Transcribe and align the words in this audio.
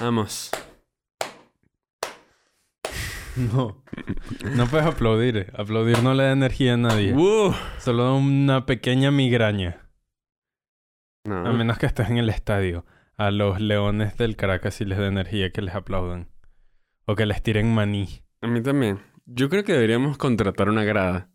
Vamos. 0.00 0.50
No. 3.36 3.84
No 4.54 4.66
puedes 4.66 4.86
aplaudir. 4.86 5.52
Aplaudir 5.54 6.02
no 6.02 6.14
le 6.14 6.22
da 6.22 6.32
energía 6.32 6.72
a 6.72 6.76
nadie. 6.78 7.14
Solo 7.78 8.16
una 8.16 8.64
pequeña 8.64 9.10
migraña. 9.10 9.90
No. 11.24 11.46
A 11.46 11.52
menos 11.52 11.76
que 11.76 11.84
estés 11.84 12.08
en 12.08 12.16
el 12.16 12.30
estadio. 12.30 12.86
A 13.18 13.30
los 13.30 13.60
leones 13.60 14.16
del 14.16 14.36
Caracas 14.36 14.76
sí 14.76 14.86
les 14.86 14.96
da 14.96 15.06
energía 15.06 15.50
que 15.50 15.60
les 15.60 15.74
aplaudan. 15.74 16.30
O 17.04 17.14
que 17.14 17.26
les 17.26 17.42
tiren 17.42 17.74
maní. 17.74 18.22
A 18.40 18.46
mí 18.46 18.62
también. 18.62 19.00
Yo 19.26 19.50
creo 19.50 19.64
que 19.64 19.74
deberíamos 19.74 20.16
contratar 20.16 20.70
una 20.70 20.84
grada. 20.84 21.28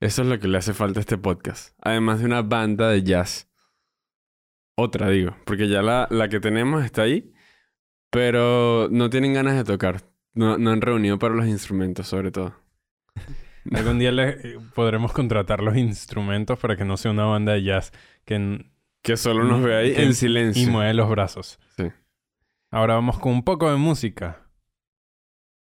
Eso 0.00 0.22
es 0.22 0.28
lo 0.28 0.38
que 0.38 0.48
le 0.48 0.56
hace 0.56 0.72
falta 0.72 1.00
a 1.00 1.02
este 1.02 1.18
podcast. 1.18 1.76
Además 1.82 2.20
de 2.20 2.24
una 2.24 2.40
banda 2.40 2.88
de 2.88 3.02
jazz. 3.02 3.50
Otra, 4.76 5.08
digo. 5.10 5.36
Porque 5.44 5.68
ya 5.68 5.82
la, 5.82 6.06
la 6.10 6.28
que 6.28 6.40
tenemos 6.40 6.84
está 6.84 7.02
ahí. 7.02 7.32
Pero 8.10 8.88
no 8.90 9.10
tienen 9.10 9.34
ganas 9.34 9.56
de 9.56 9.64
tocar. 9.64 10.02
No, 10.34 10.58
no 10.58 10.70
han 10.70 10.80
reunido 10.80 11.18
para 11.18 11.34
los 11.34 11.46
instrumentos, 11.46 12.06
sobre 12.08 12.30
todo. 12.30 12.54
Algún 13.72 13.98
día 13.98 14.12
le, 14.12 14.28
eh, 14.30 14.58
podremos 14.74 15.12
contratar 15.12 15.62
los 15.62 15.76
instrumentos 15.76 16.58
para 16.58 16.76
que 16.76 16.84
no 16.84 16.96
sea 16.96 17.10
una 17.12 17.24
banda 17.24 17.52
de 17.54 17.62
jazz 17.62 17.92
que 18.24 18.70
Que 19.02 19.16
solo 19.16 19.44
nos 19.44 19.62
ve 19.62 19.76
ahí 19.76 19.94
Que- 19.94 20.02
en 20.02 20.10
y 20.10 20.14
silencio. 20.14 20.70
mueve 20.70 20.92
los 20.94 21.08
brazos. 21.08 21.58
Sí. 21.76 21.90
Ahora 22.70 22.94
vamos 22.94 23.18
con 23.18 23.32
un 23.32 23.44
poco 23.44 23.70
de 23.70 23.76
música. 23.76 24.46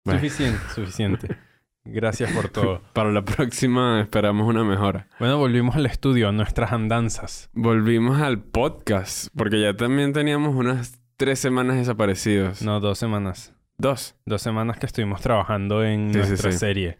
Bueno. 0.06 0.20
Suficiente, 0.20 0.60
suficiente. 0.76 1.28
Gracias 1.92 2.32
por 2.32 2.50
todo. 2.50 2.82
Para 2.94 3.12
la 3.12 3.24
próxima 3.24 4.02
esperamos 4.02 4.48
una 4.48 4.64
mejora. 4.64 5.08
Bueno, 5.20 5.38
volvimos 5.38 5.76
al 5.76 5.86
estudio, 5.86 6.30
a 6.30 6.32
nuestras 6.32 6.72
andanzas. 6.72 7.50
Volvimos 7.54 8.22
al 8.22 8.42
podcast. 8.44 9.30
Porque 9.36 9.62
ya 9.62 9.76
también 9.76 10.14
teníamos 10.14 10.56
unas 10.56 11.00
tres 11.18 11.40
semanas 11.40 11.78
desaparecidos. 11.78 12.62
No, 12.62 12.80
dos 12.80 12.98
semanas. 12.98 13.54
Dos. 13.78 14.16
Dos 14.26 14.42
semanas 14.42 14.78
que 14.78 14.86
estuvimos 14.86 15.22
trabajando 15.22 15.84
en 15.84 16.14
Sí, 16.14 16.22
sí, 16.22 16.28
nuestra 16.30 16.52
sí. 16.52 16.58
serie. 16.58 17.00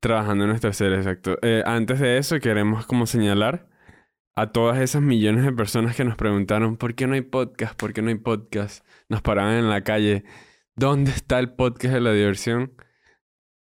Trabajando 0.00 0.44
en 0.44 0.50
nuestra 0.50 0.72
serie, 0.72 0.98
exacto. 0.98 1.38
Eh, 1.42 1.62
antes 1.64 1.98
de 2.00 2.18
eso, 2.18 2.38
queremos 2.40 2.84
como 2.86 3.06
señalar 3.06 3.68
a 4.36 4.48
todas 4.48 4.78
esas 4.78 5.00
millones 5.00 5.44
de 5.44 5.52
personas 5.52 5.94
que 5.96 6.04
nos 6.04 6.16
preguntaron 6.16 6.76
¿por 6.76 6.94
qué 6.94 7.06
no 7.06 7.14
hay 7.14 7.20
podcast? 7.22 7.78
¿Por 7.78 7.92
qué 7.92 8.02
no 8.02 8.08
hay 8.08 8.16
podcast? 8.16 8.84
Nos 9.08 9.22
paraban 9.22 9.54
en 9.54 9.70
la 9.70 9.82
calle. 9.82 10.24
¿Dónde 10.76 11.12
está 11.12 11.38
el 11.38 11.52
podcast 11.52 11.94
de 11.94 12.00
la 12.00 12.12
diversión? 12.12 12.72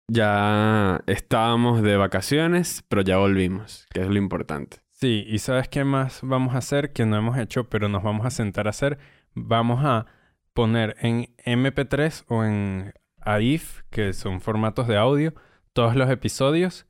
Ya 0.08 1.02
estábamos 1.06 1.82
de 1.82 1.96
vacaciones, 1.96 2.84
pero 2.88 3.02
ya 3.02 3.16
volvimos, 3.16 3.86
que 3.90 4.02
es 4.02 4.08
lo 4.08 4.16
importante. 4.16 4.78
Sí, 4.90 5.24
y 5.28 5.38
¿sabes 5.38 5.68
qué 5.68 5.84
más 5.84 6.20
vamos 6.22 6.54
a 6.54 6.58
hacer 6.58 6.92
que 6.92 7.04
no 7.04 7.16
hemos 7.16 7.36
hecho, 7.38 7.68
pero 7.68 7.88
nos 7.88 8.02
vamos 8.02 8.24
a 8.24 8.30
sentar 8.30 8.66
a 8.66 8.70
hacer? 8.70 8.98
Vamos 9.34 9.84
a 9.84 10.06
poner 10.54 10.96
en 11.00 11.34
MP3 11.44 12.24
o 12.28 12.44
en 12.44 12.94
AIF, 13.20 13.82
que 13.90 14.12
son 14.12 14.40
formatos 14.40 14.88
de 14.88 14.96
audio, 14.96 15.34
todos 15.72 15.96
los 15.96 16.08
episodios 16.08 16.86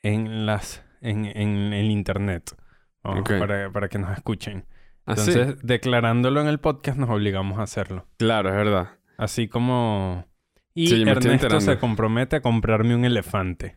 en 0.00 0.46
las 0.46 0.84
en, 1.02 1.26
en 1.26 1.72
el 1.72 1.90
internet. 1.90 2.56
Vamos, 3.02 3.28
para, 3.28 3.70
para 3.70 3.88
que 3.88 3.98
nos 3.98 4.12
escuchen. 4.16 4.64
Así. 5.04 5.32
Entonces, 5.32 5.58
declarándolo 5.62 6.40
en 6.40 6.46
el 6.46 6.60
podcast, 6.60 6.96
nos 6.96 7.10
obligamos 7.10 7.58
a 7.58 7.62
hacerlo. 7.62 8.06
claro, 8.16 8.48
es 8.50 8.54
verdad. 8.54 8.98
Así 9.18 9.48
como. 9.48 10.24
Y 10.74 10.86
Sí, 10.88 11.02
Ernesto 11.02 11.60
se 11.60 11.78
compromete 11.78 12.36
a 12.36 12.40
comprarme 12.42 12.94
un 12.94 13.04
elefante. 13.04 13.76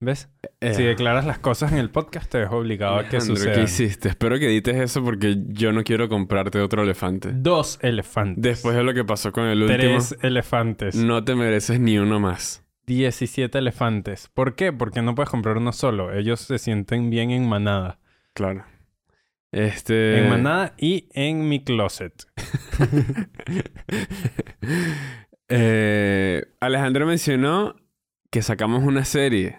¿Ves? 0.00 0.28
Eh, 0.60 0.74
Si 0.74 0.82
declaras 0.82 1.24
las 1.24 1.38
cosas 1.38 1.72
en 1.72 1.78
el 1.78 1.88
podcast, 1.90 2.30
te 2.30 2.38
ves 2.38 2.48
obligado 2.50 2.96
a 2.96 3.08
que 3.08 3.20
suceda. 3.20 3.54
¿qué 3.54 3.62
hiciste? 3.62 4.08
Espero 4.10 4.38
que 4.38 4.46
edites 4.46 4.76
eso 4.76 5.02
porque 5.02 5.36
yo 5.48 5.72
no 5.72 5.82
quiero 5.82 6.08
comprarte 6.08 6.60
otro 6.60 6.82
elefante. 6.82 7.30
Dos 7.32 7.78
elefantes. 7.80 8.42
Después 8.42 8.76
de 8.76 8.82
lo 8.84 8.92
que 8.92 9.04
pasó 9.04 9.32
con 9.32 9.46
el 9.46 9.62
último, 9.62 9.78
Tres 9.78 10.16
elefantes. 10.22 10.94
no 10.94 11.24
te 11.24 11.34
mereces 11.34 11.80
ni 11.80 11.98
uno 11.98 12.20
más. 12.20 12.64
17 12.86 13.56
elefantes. 13.58 14.28
¿Por 14.34 14.56
qué? 14.56 14.72
Porque 14.72 15.00
no 15.00 15.14
puedes 15.14 15.30
comprar 15.30 15.56
uno 15.56 15.72
solo. 15.72 16.12
Ellos 16.12 16.40
se 16.40 16.58
sienten 16.58 17.08
bien 17.08 17.30
en 17.30 17.48
manada. 17.48 17.98
Claro. 18.34 18.66
Este. 19.52 20.18
En 20.18 20.28
manada 20.28 20.74
y 20.76 21.08
en 21.14 21.48
mi 21.48 21.64
closet. 21.64 22.12
Alejandro 26.84 27.06
mencionó 27.06 27.76
que 28.30 28.42
sacamos 28.42 28.84
una 28.84 29.06
serie. 29.06 29.58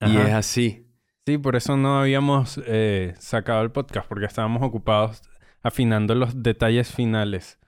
Y 0.00 0.16
es 0.18 0.32
así. 0.32 0.86
Sí, 1.26 1.36
por 1.38 1.56
eso 1.56 1.76
no 1.76 1.98
habíamos 1.98 2.60
eh, 2.66 3.14
sacado 3.18 3.62
el 3.62 3.72
podcast, 3.72 4.06
porque 4.08 4.26
estábamos 4.26 4.62
ocupados 4.62 5.22
afinando 5.62 6.14
los 6.14 6.42
detalles 6.44 6.92
finales. 6.94 7.58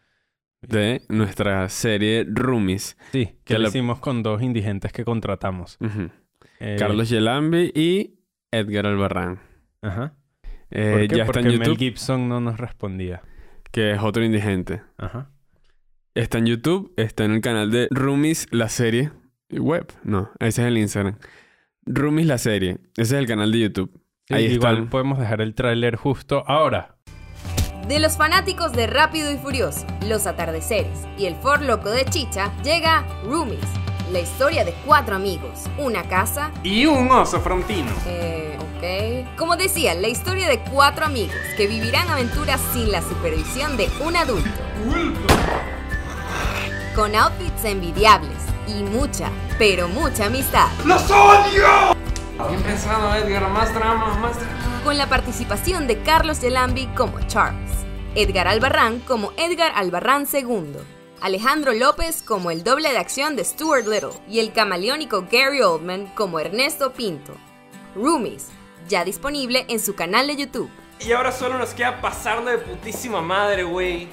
De 0.63 1.03
nuestra 1.09 1.69
serie 1.69 2.25
Roomies. 2.29 2.97
Sí, 3.11 3.27
que 3.27 3.35
Que 3.45 3.55
lo 3.55 3.61
la- 3.61 3.69
hicimos 3.71 3.99
con 3.99 4.23
dos 4.23 4.41
indigentes 4.41 4.93
que 4.93 5.05
contratamos. 5.05 5.79
Eh, 6.61 6.77
Carlos 6.79 7.09
Yelambi 7.09 7.73
y 7.75 8.21
Edgar 8.53 8.87
Albarrán. 8.87 9.41
Ajá. 9.83 10.15
Eh, 10.71 10.93
¿Por 10.93 11.01
qué? 11.09 11.17
ya 11.17 11.23
está 11.25 11.27
Porque 11.27 11.41
en 11.41 11.47
Mel 11.59 11.69
YouTube, 11.69 11.79
Gibson 11.79 12.29
no 12.29 12.41
nos 12.41 12.59
respondía. 12.59 13.23
que 13.73 13.93
es 13.93 14.01
otro 14.01 14.25
indigente. 14.25 14.83
Ajá. 14.97 15.31
Está 16.17 16.39
en 16.39 16.47
YouTube, 16.47 16.93
está 16.97 17.25
en 17.25 17.33
el 17.33 17.41
canal 17.43 17.71
de 17.71 17.89
Roomies, 17.91 18.47
la 18.51 18.69
serie. 18.71 19.13
Web, 19.51 19.93
no, 20.03 20.31
ese 20.41 20.63
es 20.63 20.69
el 20.69 20.79
Instagram. 20.79 21.19
Roomies, 21.85 22.27
la 22.27 22.39
serie. 22.39 22.79
Ese 22.97 23.03
es 23.17 23.21
el 23.21 23.27
canal 23.27 23.53
de 23.53 23.61
YouTube. 23.61 23.91
Sí, 24.27 24.35
Ahí 24.35 24.47
igual 24.47 24.75
están. 24.77 24.89
podemos 24.91 25.19
dejar 25.19 25.43
el 25.43 25.55
tráiler 25.55 25.97
justo 25.97 26.43
ahora. 26.47 26.97
De 27.87 28.01
los 28.01 28.17
fanáticos 28.17 28.73
de 28.73 28.87
Rápido 28.87 29.31
y 29.31 29.37
Furioso, 29.37 29.87
Los 30.09 30.27
Atardeceres 30.27 31.07
y 31.19 31.27
El 31.27 31.37
Ford 31.37 31.61
Loco 31.63 31.91
de 31.91 32.07
Chicha, 32.07 32.51
llega 32.65 33.07
Roomies, 33.25 33.61
la 34.11 34.19
historia 34.21 34.65
de 34.65 34.75
cuatro 34.87 35.15
amigos, 35.17 35.67
una 35.79 36.03
casa, 36.09 36.51
Y 36.65 36.87
un 36.87 37.11
oso 37.11 37.41
frontino. 37.41 37.91
eh, 38.07 38.57
ok. 39.29 39.37
Como 39.39 39.57
decía, 39.57 39.95
la 39.95 40.09
historia 40.09 40.49
de 40.49 40.61
cuatro 40.61 41.05
amigos 41.05 41.37
que 41.59 41.67
vivirán 41.69 42.09
aventuras 42.09 42.61
sin 42.73 42.91
la 42.91 43.03
supervisión 43.03 43.77
de 43.77 43.89
un 44.05 44.17
adulto. 44.17 44.51
Con 46.97 47.15
outfits 47.15 47.63
envidiables 47.65 48.39
y 48.67 48.83
mucha, 48.83 49.31
pero 49.59 49.87
mucha 49.87 50.27
amistad. 50.27 50.69
Bien 52.49 52.63
pensado, 52.63 53.15
Edgar. 53.15 53.51
Más 53.51 53.75
drama, 53.75 54.15
más 54.15 54.35
drama. 54.35 54.81
con 54.83 54.97
la 54.97 55.07
participación 55.07 55.87
de 55.87 56.01
Carlos 56.01 56.41
Yelambi 56.41 56.87
como 56.97 57.21
Charles, 57.27 57.71
Edgar 58.15 58.49
Albarrán 58.49 59.01
como 59.01 59.33
Edgar 59.37 59.73
Albarrán 59.75 60.27
II, 60.33 60.77
Alejandro 61.21 61.75
López 61.75 62.23
como 62.23 62.51
el 62.51 62.65
doble 62.65 62.91
de 62.91 62.99
acción 62.99 63.37
de 63.37 63.45
Stuart 63.45 63.87
Little 63.87 64.19
y 64.27 64.39
el 64.41 64.55
camaleónico 64.55 65.27
Gary 65.31 65.61
Oldman 65.61 66.07
como 66.15 66.41
Ernesto 66.41 66.95
Pinto. 66.95 67.35
Roomies, 67.95 68.49
ya 68.89 69.05
disponible 69.05 69.67
en 69.69 69.81
su 69.81 69.95
canal 69.95 70.29
de 70.29 70.37
YouTube. 70.37 70.71
Y 71.01 71.13
ahora 71.13 71.31
solo 71.31 71.59
nos 71.59 71.75
queda 71.75 72.01
pasarlo 72.01 72.51
de 72.51 72.57
putísima 72.57 73.21
madre, 73.21 73.65
güey. 73.65 74.09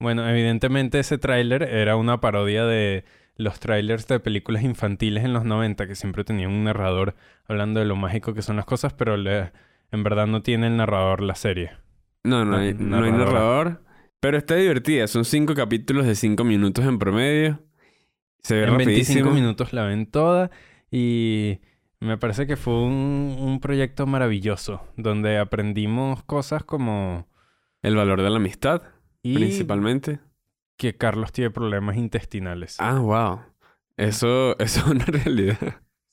Bueno, 0.00 0.28
evidentemente 0.28 0.98
ese 0.98 1.18
tráiler 1.18 1.62
era 1.62 1.96
una 1.96 2.20
parodia 2.20 2.64
de 2.64 3.04
los 3.36 3.60
trailers 3.60 4.06
de 4.08 4.18
películas 4.20 4.62
infantiles 4.64 5.24
en 5.24 5.32
los 5.32 5.44
90 5.44 5.86
que 5.86 5.94
siempre 5.94 6.24
tenían 6.24 6.50
un 6.50 6.64
narrador 6.64 7.14
hablando 7.46 7.80
de 7.80 7.86
lo 7.86 7.96
mágico 7.96 8.34
que 8.34 8.42
son 8.42 8.56
las 8.56 8.64
cosas, 8.64 8.92
pero 8.94 9.16
le- 9.16 9.52
en 9.92 10.02
verdad 10.02 10.26
no 10.26 10.42
tiene 10.42 10.66
el 10.68 10.76
narrador 10.76 11.20
la 11.22 11.34
serie. 11.34 11.72
No, 12.24 12.44
no 12.44 12.56
hay, 12.56 12.74
no 12.74 13.02
hay 13.02 13.12
narrador. 13.12 13.82
Pero 14.20 14.36
está 14.36 14.54
divertida. 14.56 15.06
Son 15.06 15.24
cinco 15.24 15.54
capítulos 15.54 16.04
de 16.06 16.14
cinco 16.14 16.44
minutos 16.44 16.84
en 16.84 16.98
promedio. 16.98 17.60
Se 18.42 18.54
ve 18.56 18.64
En 18.64 18.76
25 18.76 18.78
rapidísimo. 18.78 19.30
minutos 19.32 19.72
la 19.72 19.84
ven 19.84 20.06
toda 20.06 20.50
y 20.90 21.60
me 22.00 22.18
parece 22.18 22.46
que 22.46 22.56
fue 22.56 22.74
un, 22.74 23.36
un 23.38 23.60
proyecto 23.60 24.06
maravilloso 24.06 24.82
donde 24.96 25.38
aprendimos 25.38 26.22
cosas 26.24 26.62
como... 26.64 27.28
El 27.82 27.96
valor 27.96 28.20
de 28.20 28.28
la 28.28 28.36
amistad, 28.36 28.82
Y 29.22 29.34
principalmente. 29.34 30.20
que 30.76 30.96
Carlos 30.96 31.32
tiene 31.32 31.50
problemas 31.50 31.96
intestinales. 31.96 32.76
Ah, 32.78 32.98
wow. 32.98 33.40
Eso, 33.96 34.58
eso 34.58 34.80
es 34.80 34.86
una 34.86 35.04
realidad. 35.04 35.58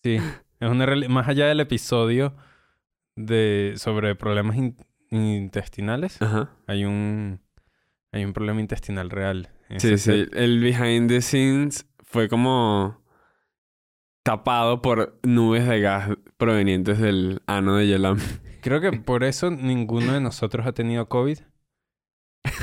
Sí, 0.03 0.15
es 0.59 0.69
una 0.69 0.85
reali- 0.85 1.07
más 1.07 1.27
allá 1.27 1.47
del 1.47 1.59
episodio 1.61 2.35
de 3.15 3.73
sobre 3.77 4.13
problemas 4.15 4.57
in- 4.57 4.77
intestinales, 5.09 6.21
Ajá. 6.21 6.51
hay 6.67 6.83
un 6.85 7.39
hay 8.11 8.25
un 8.25 8.33
problema 8.33 8.59
intestinal 8.59 9.09
real. 9.09 9.49
Sí, 9.77 9.93
ese 9.93 9.97
sí. 9.97 10.29
El 10.33 10.59
behind 10.61 11.09
the 11.09 11.21
scenes 11.21 11.87
fue 12.03 12.27
como 12.29 13.01
tapado 14.23 14.81
por 14.81 15.19
nubes 15.23 15.67
de 15.67 15.79
gas 15.81 16.09
provenientes 16.37 16.99
del 16.99 17.41
ano 17.47 17.75
de 17.75 17.87
Yelam. 17.87 18.17
Creo 18.61 18.81
que 18.81 18.91
por 18.99 19.23
eso 19.23 19.49
ninguno 19.51 20.13
de 20.13 20.19
nosotros 20.21 20.65
ha 20.67 20.73
tenido 20.73 21.07
COVID. 21.07 21.39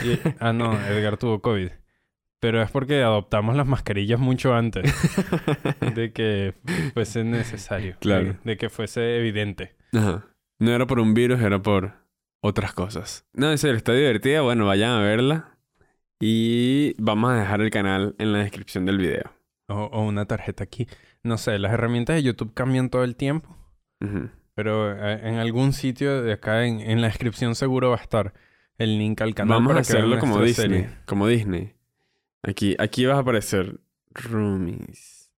Y- 0.05 0.19
ah, 0.41 0.53
no, 0.53 0.73
Edgar 0.87 1.17
tuvo 1.17 1.41
COVID. 1.41 1.71
Pero 2.41 2.61
es 2.63 2.71
porque 2.71 3.03
adoptamos 3.03 3.57
las 3.57 3.67
mascarillas 3.67 4.21
mucho 4.21 4.55
antes 4.55 4.93
de 5.95 6.13
que 6.13 6.55
fuese 6.93 7.25
necesario. 7.25 7.97
Claro. 8.01 8.25
De, 8.25 8.37
de 8.45 8.57
que 8.59 8.69
fuese 8.69 9.17
evidente. 9.19 9.75
Ajá. 9.95 10.27
No 10.59 10.71
era 10.73 10.87
por 10.87 11.01
un 11.01 11.15
virus, 11.15 11.41
era 11.41 11.61
por 11.63 11.93
otras 12.41 12.75
cosas. 12.75 13.25
No, 13.33 13.51
en 13.51 13.57
serio, 13.59 13.77
está 13.77 13.93
divertida. 13.95 14.43
Bueno, 14.43 14.67
vayan 14.67 14.91
a 14.91 15.01
verla. 15.01 15.57
Y 16.21 16.95
vamos 17.03 17.33
a 17.33 17.37
dejar 17.41 17.61
el 17.61 17.71
canal 17.71 18.15
en 18.19 18.33
la 18.33 18.39
descripción 18.41 18.85
del 18.87 18.99
video. 18.99 19.33
O, 19.69 19.75
o 19.85 20.03
una 20.07 20.27
tarjeta 20.27 20.65
aquí. 20.65 20.87
No 21.23 21.39
sé, 21.39 21.59
las 21.59 21.73
herramientas 21.73 22.17
de 22.17 22.23
YouTube 22.23 22.53
cambian 22.55 22.91
todo 22.91 23.05
el 23.05 23.17
tiempo. 23.17 23.57
Ujú. 24.01 24.29
Pero 24.55 24.93
eh, 24.93 25.21
en 25.29 25.37
algún 25.37 25.73
sitio 25.73 26.23
de 26.23 26.35
acá 26.35 26.67
en, 26.67 26.81
en 26.81 27.01
la 27.01 27.09
descripción 27.09 27.55
seguro 27.55 27.91
va 27.91 27.97
a 27.97 28.01
estar 28.03 28.35
el 28.79 28.99
link 28.99 29.21
al 29.21 29.35
canal. 29.35 29.57
Vamos 29.57 29.71
a 29.71 29.75
para 29.75 29.81
hacerlo 29.81 30.19
como 30.19 30.41
Disney. 30.43 30.69
serie. 30.69 30.91
Como 31.07 31.27
Disney. 31.29 31.75
Aquí, 32.43 32.77
aquí 32.79 33.07
vas 33.07 33.17
a 33.17 33.21
aparecer 33.21 33.81
Roomies. 34.11 35.31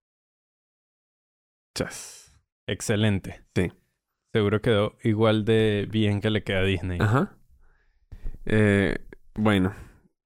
Chas. 1.75 2.37
Excelente. 2.67 3.43
Sí. 3.55 3.73
Seguro 4.33 4.61
quedó 4.61 4.97
igual 5.03 5.45
de 5.45 5.87
bien 5.91 6.21
que 6.21 6.31
le 6.31 6.43
queda 6.43 6.61
a 6.61 6.65
Disney. 6.65 6.99
Ajá. 7.01 7.37
Eh, 8.45 8.97
bueno, 9.35 9.75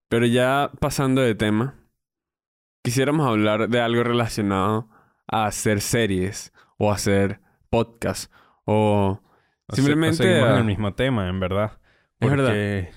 pero 0.09 0.27
ya 0.27 0.71
pasando 0.81 1.21
de 1.23 1.35
tema, 1.35 1.75
quisiéramos 2.83 3.27
hablar 3.27 3.69
de 3.69 3.81
algo 3.81 4.03
relacionado 4.03 4.89
a 5.27 5.47
hacer 5.47 5.81
series 5.81 6.53
o 6.77 6.93
hacer 6.93 7.41
podcasts 7.69 8.31
o 8.65 9.21
O 9.67 9.75
se- 9.75 9.77
simplemente 9.77 10.23
o 10.23 10.27
seguimos 10.27 10.51
en 10.51 10.57
el 10.59 10.65
mismo 10.65 10.95
tema, 10.95 11.29
en 11.29 11.41
verdad. 11.41 11.79
Es 12.21 12.31
verdad. 12.31 12.89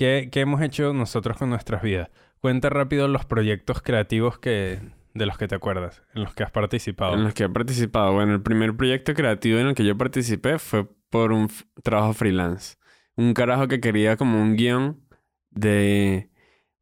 ¿Qué, 0.00 0.30
qué 0.32 0.40
hemos 0.40 0.62
hecho 0.62 0.94
nosotros 0.94 1.36
con 1.36 1.50
nuestras 1.50 1.82
vidas? 1.82 2.08
Cuenta 2.40 2.70
rápido 2.70 3.06
los 3.06 3.26
proyectos 3.26 3.82
creativos 3.82 4.38
que 4.38 4.80
de 5.12 5.26
los 5.26 5.36
que 5.36 5.46
te 5.46 5.54
acuerdas, 5.54 6.02
en 6.14 6.22
los 6.22 6.34
que 6.34 6.42
has 6.42 6.50
participado. 6.50 7.14
en 7.14 7.24
los 7.24 7.34
que 7.34 7.44
he 7.44 7.48
participado. 7.50 8.14
Bueno, 8.14 8.32
el 8.32 8.40
primer 8.40 8.74
proyecto 8.74 9.12
creativo 9.12 9.58
en 9.58 9.66
el 9.66 9.74
que 9.74 9.84
yo 9.84 9.98
participé 9.98 10.58
fue 10.58 10.88
por 11.10 11.32
un 11.32 11.50
trabajo 11.82 12.14
freelance. 12.14 12.76
Un 13.14 13.34
carajo 13.34 13.68
que 13.68 13.80
quería 13.80 14.16
como 14.16 14.40
un 14.40 14.56
guion 14.56 15.06
de 15.50 16.30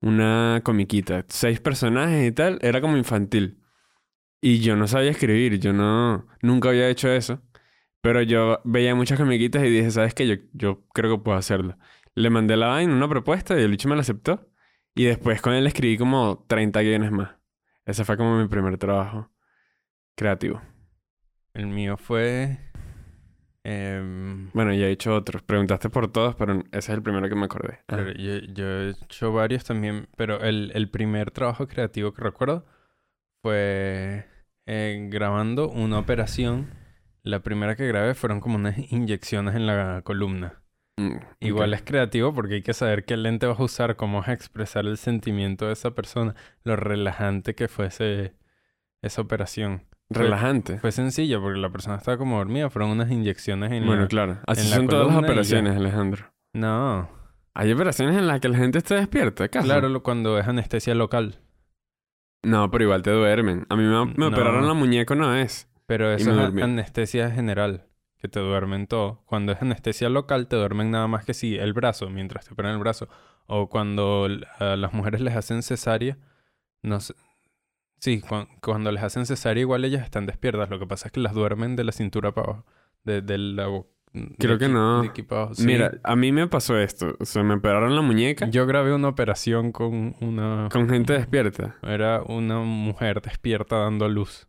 una 0.01 0.61
comiquita. 0.63 1.25
Seis 1.27 1.59
personajes 1.59 2.29
y 2.29 2.31
tal. 2.31 2.61
Era 2.63 2.81
como 2.81 2.97
infantil. 2.97 3.59
Y 4.41 4.61
yo 4.61 4.77
no 4.77 4.87
sabía 4.87 5.11
escribir. 5.11 5.59
Yo 5.59 5.73
no... 5.73 6.29
Nunca 6.41 6.69
había 6.69 6.89
hecho 6.89 7.11
eso. 7.11 7.43
Pero 8.01 8.23
yo 8.23 8.61
veía 8.65 8.95
muchas 8.95 9.19
comiquitas 9.19 9.65
y 9.65 9.71
dije, 9.71 9.91
¿sabes 9.91 10.15
qué? 10.15 10.29
Yo, 10.29 10.37
yo 10.53 10.87
creo 10.95 11.17
que 11.17 11.25
puedo 11.25 11.37
hacerlo. 11.37 11.77
Le 12.15 12.31
mandé 12.31 12.57
la 12.57 12.69
vaina, 12.69 12.93
una 12.95 13.09
propuesta 13.09 13.59
y 13.59 13.63
el 13.63 13.71
bicho 13.71 13.89
me 13.89 13.95
la 13.95 14.03
aceptó. 14.03 14.49
Y 14.95 15.05
después 15.05 15.41
con 15.41 15.53
él 15.55 15.67
escribí 15.67 15.97
como 15.97 16.45
30 16.49 16.81
guiones 16.83 17.13
más. 17.13 17.37
Ese 17.87 18.05
fue 18.05 18.17
como 18.17 18.37
mi 18.39 18.49
primer 18.49 18.77
trabajo 18.79 19.31
creativo. 20.17 20.61
El 21.55 21.67
mío 21.69 21.97
fue... 21.97 22.59
em, 23.65 24.51
Bueno, 24.53 24.73
ya 24.75 24.87
he 24.87 24.91
hecho 24.91 25.15
otros. 25.15 25.43
Preguntaste 25.43 25.91
por 25.91 26.11
todos, 26.11 26.35
pero 26.37 26.61
ese 26.73 26.79
es 26.79 26.89
el 26.91 27.03
primero 27.03 27.29
que 27.29 27.35
me 27.35 27.45
acordé. 27.47 27.81
Ah. 27.89 27.99
Yo, 28.17 28.39
yo 28.53 28.67
he 28.67 28.91
hecho 28.91 29.33
varios 29.33 29.65
también, 29.65 30.09
pero 30.17 30.41
el, 30.41 30.73
el 30.75 30.91
primer 30.91 31.31
trabajo 31.31 31.67
creativo 31.69 32.13
que 32.13 32.23
recuerdo 32.23 32.67
fue 33.43 34.27
eh, 34.67 35.07
grabando 35.11 35.69
una 35.71 35.99
operación. 35.99 36.75
La 37.23 37.41
primera 37.43 37.77
que 37.77 37.87
grabé 37.87 38.15
fueron 38.15 38.41
como 38.41 38.57
unas 38.57 38.79
inyecciones 38.93 39.55
en 39.55 39.67
la 39.67 40.03
columna. 40.05 40.63
Mm, 40.99 41.17
Igual 41.41 41.75
es 41.75 41.83
creativo 41.83 42.35
porque 42.35 42.55
hay 42.57 42.63
que 42.63 42.75
saber 42.75 43.05
qué 43.05 43.17
lente 43.17 43.47
vas 43.47 43.61
a 43.61 43.63
usar, 43.63 43.95
cómo 43.97 44.19
vas 44.19 44.29
a 44.29 44.33
expresar 44.33 44.85
el 44.85 44.97
sentimiento 44.99 45.67
de 45.67 45.73
esa 45.75 45.93
persona, 45.93 46.35
lo 46.65 46.75
relajante 46.77 47.55
que 47.55 47.69
fue 47.69 47.87
ese- 47.87 48.35
esa 49.03 49.23
operación. 49.23 49.85
Fue- 50.11 50.25
Relajante. 50.25 50.79
Fue 50.79 50.91
sencilla 50.91 51.39
porque 51.39 51.61
la 51.61 51.71
persona 51.71 51.97
estaba 51.97 52.17
como 52.19 52.39
dormida, 52.39 52.69
fueron 52.71 52.91
unas 52.91 53.11
inyecciones 53.11 53.71
en 53.73 53.87
Bueno, 53.87 54.03
la... 54.03 54.09
claro. 54.09 54.39
Así 54.47 54.63
en 54.63 54.71
la 54.71 54.77
son 54.77 54.89
todas 54.89 55.07
las 55.07 55.17
operaciones, 55.17 55.77
Alejandro. 55.77 56.33
No, 56.55 57.09
Hay 57.55 57.73
operaciones 57.73 58.17
en 58.17 58.27
las 58.27 58.41
que 58.41 58.49
la 58.49 58.57
gente 58.59 58.79
está 58.79 58.95
despierta, 58.97 59.45
¿acaso? 59.45 59.67
claro, 59.67 60.03
cuando 60.03 60.39
es 60.39 60.47
anestesia 60.49 60.95
local. 60.95 61.41
No, 62.43 62.71
pero 62.71 62.85
igual 62.85 63.03
te 63.03 63.11
duermen. 63.11 63.67
A 63.69 63.77
mí 63.77 63.83
me, 63.83 64.05
me 64.07 64.15
No. 64.17 64.29
operaron 64.29 64.67
la 64.67 64.75
muñeca 64.75 65.13
una 65.15 65.29
vez. 65.33 65.69
Pero 65.87 66.13
eso 66.13 66.31
es 66.31 66.63
anestesia 66.63 67.31
general, 67.31 67.87
que 68.19 68.29
te 68.29 68.41
duermen 68.41 68.87
todo. 68.87 69.23
Cuando 69.27 69.53
es 69.53 69.63
anestesia 69.63 70.09
local, 70.09 70.49
te 70.49 70.57
duermen 70.57 70.91
nada 70.91 71.07
más 71.07 71.25
que 71.25 71.35
si 71.35 71.57
el 71.57 71.73
brazo, 71.73 72.11
mientras 72.11 72.45
te 72.47 72.53
operan 72.53 72.73
el 72.75 72.79
brazo. 72.79 73.09
O 73.47 73.69
cuando 73.69 74.29
a 74.59 74.77
las 74.77 74.93
mujeres 74.93 75.21
les 75.21 75.35
hacen 75.37 75.63
cesárea, 75.63 76.19
no 76.83 77.01
sé. 77.01 77.15
Sí, 78.01 78.21
cuan- 78.21 78.49
cuando 78.63 78.93
les 78.93 79.03
hacen 79.03 79.27
cesárea, 79.27 79.61
igual 79.61 79.85
ellas 79.85 80.05
están 80.05 80.27
despiertas. 80.27 80.69
Lo 80.71 80.79
que 80.79 80.87
pasa 80.87 81.09
es 81.09 81.13
que 81.13 81.21
las 81.21 81.35
duermen 81.35 81.75
de 81.77 81.85
la 81.85 81.93
cintura 81.93 82.33
para 82.33 82.47
abajo. 82.53 82.67
De, 83.05 83.23
de 83.23 83.39
la 83.39 83.65
de 84.13 84.35
Creo 84.39 84.59
que 84.59 84.69
no. 84.69 85.03
de. 85.03 85.11
Sí. 85.55 85.67
Mira, 85.67 85.93
a 86.03 86.17
mí 86.17 86.33
me 86.33 86.47
pasó 86.49 86.79
esto. 86.79 87.17
O 87.21 87.25
sea, 87.25 87.43
me 87.43 87.55
operaron 87.55 87.95
la 87.95 88.03
muñeca 88.03 88.49
yo 88.49 88.67
grabé 88.67 88.93
una 88.95 89.09
operación 89.09 89.71
con 89.73 90.17
una. 90.21 90.69
con 90.73 90.89
gente 90.89 91.13
despierta. 91.13 91.77
Era 91.83 92.23
una 92.23 92.59
mujer 92.61 93.21
despierta 93.23 93.77
dando 93.79 94.05
a 94.05 94.09
luz. 94.09 94.48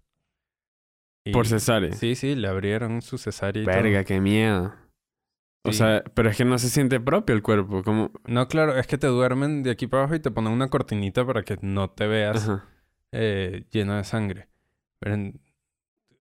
Y- 1.30 1.34
Por 1.34 1.48
cesárea. 1.48 1.94
Sí, 1.94 2.16
sí, 2.16 2.36
le 2.36 2.48
abrieron 2.48 3.02
su 3.02 3.18
cesárea 3.18 3.62
y 3.62 3.66
todo. 3.66 3.76
Verga, 3.76 4.04
qué 4.04 4.20
miedo. 4.20 4.74
O 5.64 5.74
sea, 5.74 6.04
pero 6.16 6.30
es 6.30 6.38
que 6.38 6.46
no 6.46 6.58
se 6.58 6.70
siente 6.70 7.00
propio 7.00 7.36
el 7.36 7.42
cuerpo. 7.44 7.84
Como... 7.84 8.12
No, 8.26 8.48
claro, 8.48 8.78
es 8.78 8.88
que 8.88 8.98
te 8.98 9.08
duermen 9.08 9.62
de 9.62 9.72
aquí 9.72 9.88
para 9.88 10.04
abajo 10.04 10.16
y 10.16 10.20
te 10.20 10.32
ponen 10.32 10.54
una 10.54 10.70
cortinita 10.70 11.26
para 11.26 11.44
que 11.44 11.58
no 11.62 11.90
te 11.90 12.08
veas 12.08 12.50
eh, 13.12 13.66
lleno 13.72 13.96
de 13.98 14.04
sangre. 14.04 14.48
Pero 15.00 15.16
en- 15.16 15.42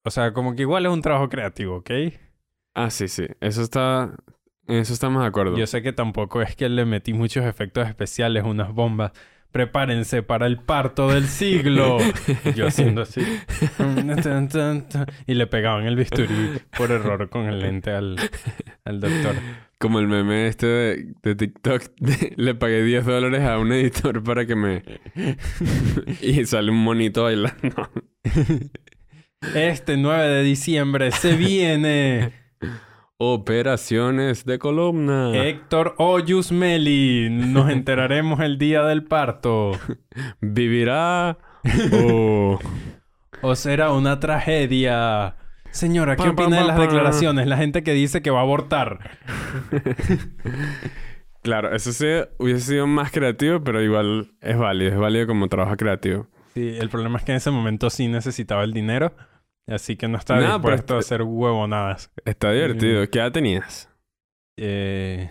O 0.04 0.10
sea, 0.10 0.32
como 0.32 0.54
que 0.54 0.62
igual 0.62 0.84
es 0.86 0.92
un 0.92 1.00
trabajo 1.02 1.28
creativo, 1.28 1.76
¿ok? 1.76 1.90
Ah, 2.74 2.90
sí, 2.90 3.08
sí. 3.08 3.26
Eso 3.40 3.62
está... 3.62 4.14
En 4.68 4.76
eso 4.76 4.92
estamos 4.92 5.22
de 5.22 5.28
acuerdo. 5.28 5.56
Yo 5.58 5.66
sé 5.66 5.82
que 5.82 5.92
tampoco 5.92 6.40
es 6.40 6.54
que 6.54 6.68
le 6.68 6.84
metí 6.84 7.12
muchos 7.12 7.44
efectos 7.44 7.88
especiales, 7.88 8.44
unas 8.44 8.72
bombas. 8.72 9.12
Prepárense 9.52 10.22
para 10.22 10.46
el 10.46 10.58
parto 10.58 11.08
del 11.08 11.28
siglo. 11.28 11.98
Yo 12.56 12.66
haciendo 12.66 13.02
así. 13.02 13.20
Y 15.26 15.34
le 15.34 15.46
pegaban 15.46 15.86
el 15.86 15.96
bisturí 15.96 16.58
por 16.76 16.90
error 16.90 17.28
con 17.28 17.46
el 17.46 17.60
lente 17.60 17.90
al, 17.90 18.16
al 18.84 19.00
doctor. 19.00 19.34
Como 19.78 19.98
el 19.98 20.08
meme 20.08 20.46
este 20.46 20.66
de, 20.66 21.14
de 21.22 21.34
TikTok. 21.34 21.82
de, 21.98 22.34
le 22.36 22.54
pagué 22.54 22.82
10 22.82 23.04
dólares 23.04 23.42
a 23.42 23.58
un 23.58 23.72
editor 23.72 24.22
para 24.22 24.46
que 24.46 24.56
me... 24.56 24.82
y 26.22 26.44
sale 26.46 26.70
un 26.70 26.82
monito 26.82 27.24
bailando. 27.24 27.90
Este 29.54 29.96
9 29.96 30.28
de 30.28 30.42
diciembre 30.42 31.10
se 31.10 31.36
viene 31.36 32.32
Operaciones 33.24 34.44
de 34.44 34.58
columna. 34.58 35.30
Héctor 35.32 35.94
Oyusmeli. 35.98 37.28
Nos 37.30 37.70
enteraremos 37.70 38.40
el 38.40 38.58
día 38.58 38.82
del 38.82 39.04
parto. 39.04 39.78
¿Vivirá 40.40 41.38
o...? 41.92 42.58
¿O 43.42 43.54
será 43.54 43.92
una 43.92 44.18
tragedia? 44.18 45.36
Señora, 45.70 46.16
¿qué 46.16 46.24
Pa, 46.24 46.34
pa, 46.34 46.42
opina 46.42 46.62
de 46.62 46.66
las 46.66 46.78
declaraciones? 46.80 47.46
La 47.46 47.56
gente 47.56 47.84
que 47.84 47.92
dice 47.92 48.22
que 48.22 48.30
va 48.30 48.40
a 48.40 48.42
abortar. 48.42 48.98
Claro, 51.42 51.74
eso 51.74 51.90
sí 51.92 52.06
hubiese 52.38 52.60
sido 52.60 52.86
más 52.86 53.10
creativo, 53.10 53.64
pero 53.64 53.82
igual 53.82 54.30
es 54.40 54.56
válido. 54.56 54.92
Es 54.92 54.98
válido 54.98 55.26
como 55.26 55.48
trabajo 55.48 55.76
creativo. 55.76 56.28
Sí, 56.54 56.76
el 56.78 56.88
problema 56.88 57.18
es 57.18 57.24
que 57.24 57.32
en 57.32 57.38
ese 57.38 57.50
momento 57.50 57.90
sí 57.90 58.06
necesitaba 58.06 58.62
el 58.62 58.72
dinero. 58.72 59.12
Así 59.66 59.96
que 59.96 60.08
no 60.08 60.18
No, 60.18 60.24
pero 60.26 60.40
dispuesto 60.40 60.96
a 60.96 60.98
este- 60.98 61.14
hacer 61.14 61.22
huevonadas. 61.22 62.10
Está 62.24 62.50
divertido. 62.52 63.08
¿Qué 63.08 63.18
edad 63.18 63.32
tenías? 63.32 63.88
Eh, 64.56 65.30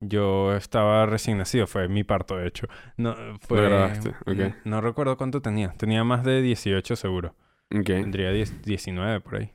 yo 0.00 0.54
estaba 0.54 1.06
recién 1.06 1.38
nacido. 1.38 1.66
Fue 1.66 1.88
mi 1.88 2.04
parto, 2.04 2.36
de 2.36 2.48
hecho. 2.48 2.66
No, 2.96 3.14
fue... 3.40 3.58
Lo 3.58 3.64
grabaste, 3.64 4.10
ok. 4.26 4.36
no, 4.36 4.54
no 4.64 4.80
recuerdo 4.80 5.16
cuánto 5.16 5.40
tenía. 5.42 5.72
Tenía 5.76 6.04
más 6.04 6.24
de 6.24 6.42
18 6.42 6.96
seguro. 6.96 7.36
Ok. 7.74 7.84
Tendría 7.86 8.32
10 8.32 8.62
19 8.62 9.20
por 9.20 9.36
ahí. 9.36 9.52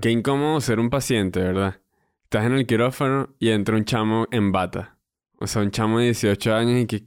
Qué 0.00 0.10
incómodo 0.10 0.60
ser 0.60 0.78
un 0.78 0.88
paciente, 0.88 1.40
¿verdad? 1.40 1.80
Estás 2.24 2.46
en 2.46 2.52
el 2.52 2.66
quirófano 2.66 3.34
y 3.40 3.50
entra 3.50 3.74
un 3.74 3.84
chamo 3.84 4.28
en 4.30 4.52
bata. 4.52 4.98
O 5.40 5.46
sea, 5.46 5.62
un 5.62 5.70
chamo 5.72 5.98
de 5.98 6.06
18 6.06 6.54
años 6.54 6.80
y 6.82 6.86
que... 6.86 7.04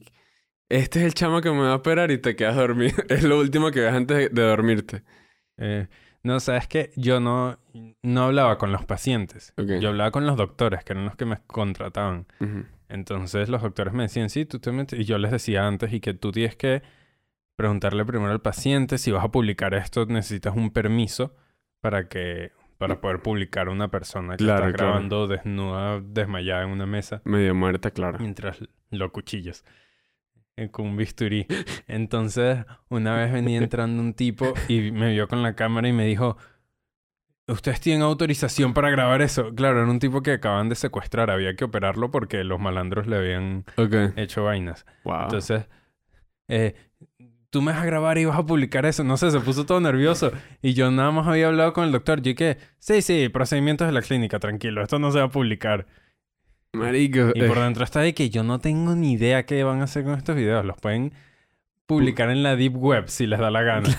Este 0.70 1.00
es 1.00 1.06
el 1.06 1.14
chamo 1.14 1.40
que 1.40 1.52
me 1.52 1.60
va 1.60 1.72
a 1.72 1.76
operar 1.76 2.12
y 2.12 2.18
te 2.18 2.36
quedas 2.36 2.56
dormido. 2.56 2.96
es 3.10 3.24
lo 3.24 3.40
último 3.40 3.72
que 3.72 3.80
ves 3.82 3.94
antes 3.94 4.34
de 4.34 4.42
dormirte. 4.42 5.04
Eh, 5.58 5.88
no, 6.24 6.40
sabes 6.40 6.68
que 6.68 6.92
yo 6.96 7.20
no, 7.20 7.58
no 8.02 8.24
hablaba 8.24 8.58
con 8.58 8.72
los 8.72 8.86
pacientes. 8.86 9.54
Yo 9.58 9.90
hablaba 9.90 10.12
con 10.12 10.26
los 10.26 10.38
doctores, 10.38 10.84
que 10.84 10.94
eran 10.94 11.06
los 11.06 11.16
que 11.16 11.26
me 11.26 11.38
contrataban. 11.48 12.26
Entonces 12.90 13.50
los 13.50 13.62
doctores 13.62 13.94
me 13.94 14.04
decían, 14.04 14.30
sí, 14.30 14.46
tú 14.46 14.60
te 14.60 14.72
metes... 14.72 15.00
Y 15.00 15.06
yo 15.06 15.18
les 15.18 15.32
decía 15.32 15.66
antes 15.68 15.92
y 15.94 16.00
que 16.00 16.14
tú 16.14 16.32
tienes 16.32 16.56
que 16.56 16.82
preguntarle 17.56 18.06
primero 18.06 18.32
al 18.32 18.42
paciente 18.42 18.98
si 18.98 19.12
vas 19.12 19.24
a 19.24 19.30
publicar 19.32 19.74
esto, 19.74 20.06
necesitas 20.06 20.56
un 20.56 20.72
permiso 20.72 21.36
para 21.82 22.08
que 22.08 22.52
para 22.78 23.00
poder 23.00 23.22
publicar 23.22 23.70
una 23.70 23.90
persona 23.90 24.36
que 24.36 24.44
Claro, 24.44 24.66
está 24.68 24.76
claro. 24.78 24.92
grabando 24.92 25.28
desnuda, 25.28 26.02
desmayada 26.02 26.64
en 26.64 26.70
una 26.70 26.86
mesa 26.86 27.22
Medio 27.24 27.56
muerta, 27.56 27.92
claro. 27.92 28.18
mientras 28.20 28.60
lo 28.90 29.12
cuchillas 29.12 29.64
con 30.72 30.88
un 30.88 30.98
bisturí. 30.98 31.48
Entonces, 31.88 32.66
una 32.90 33.16
vez 33.16 33.32
venía 33.32 33.58
entrando 33.58 34.02
un 34.02 34.14
tipo 34.14 34.54
y 34.68 34.92
me 34.92 35.12
vio 35.12 35.28
con 35.28 35.44
la 35.44 35.56
cámara 35.56 35.88
y 35.88 35.94
me 35.94 36.06
dijo, 36.06 36.38
Ustedes 37.46 37.82
tienen 37.82 38.04
autorización 38.04 38.74
para 38.74 38.90
grabar 38.90 39.22
eso. 39.22 39.54
Claro, 39.54 39.82
era 39.82 39.92
un 39.92 40.00
tipo 40.00 40.22
que 40.22 40.32
acaban 40.32 40.70
de 40.70 40.76
secuestrar. 40.76 41.30
Había 41.30 41.56
que 41.56 41.66
operarlo 41.66 42.10
porque 42.10 42.44
los 42.46 42.58
malandros 42.60 43.06
le 43.06 43.18
habían 43.18 43.66
hecho 44.16 44.46
vainas. 44.46 44.86
Wow. 45.04 45.24
Entonces, 45.24 45.68
eh, 46.48 46.74
tú 47.50 47.62
me 47.62 47.74
vas 47.74 47.82
a 47.82 47.86
grabar 47.86 48.18
y 48.18 48.24
vas 48.24 48.40
a 48.40 48.46
publicar 48.46 48.86
eso. 48.86 49.04
No 49.04 49.18
sé, 49.18 49.30
se 49.30 49.42
puso 49.42 49.66
todo 49.66 49.82
nervioso. 49.82 50.32
Y 50.62 50.74
yo 50.74 50.90
nada 50.90 51.12
más 51.12 51.28
había 51.28 51.48
hablado 51.48 51.74
con 51.74 51.84
el 51.84 51.92
doctor. 51.92 52.22
Yo 52.22 52.34
que, 52.34 52.58
sí, 52.80 53.02
sí, 53.02 53.28
procedimientos 53.28 53.88
de 53.88 53.94
la 53.94 54.02
clínica, 54.02 54.40
tranquilo. 54.40 54.82
Esto 54.82 54.98
no 54.98 55.12
se 55.12 55.20
va 55.20 55.26
a 55.26 55.30
publicar. 55.30 55.86
Marico. 56.74 57.32
Y 57.36 57.44
eh, 57.44 57.48
por 57.48 57.60
dentro 57.60 57.84
está 57.84 58.02
de 58.02 58.14
que 58.14 58.30
yo 58.30 58.44
no 58.44 58.60
tengo 58.60 58.96
ni 58.96 59.14
idea 59.14 59.46
qué 59.46 59.64
van 59.64 59.82
a 59.82 59.86
hacer 59.86 60.04
con 60.04 60.16
estos 60.16 60.36
videos. 60.36 60.66
Los 60.66 60.78
pueden 60.78 61.14
publicar 61.86 62.30
en 62.30 62.44
la 62.44 62.56
Deep 62.56 62.76
Web 62.76 63.06
si 63.08 63.28
les 63.28 63.40
da 63.40 63.52
la 63.52 63.62
gana. 63.62 63.90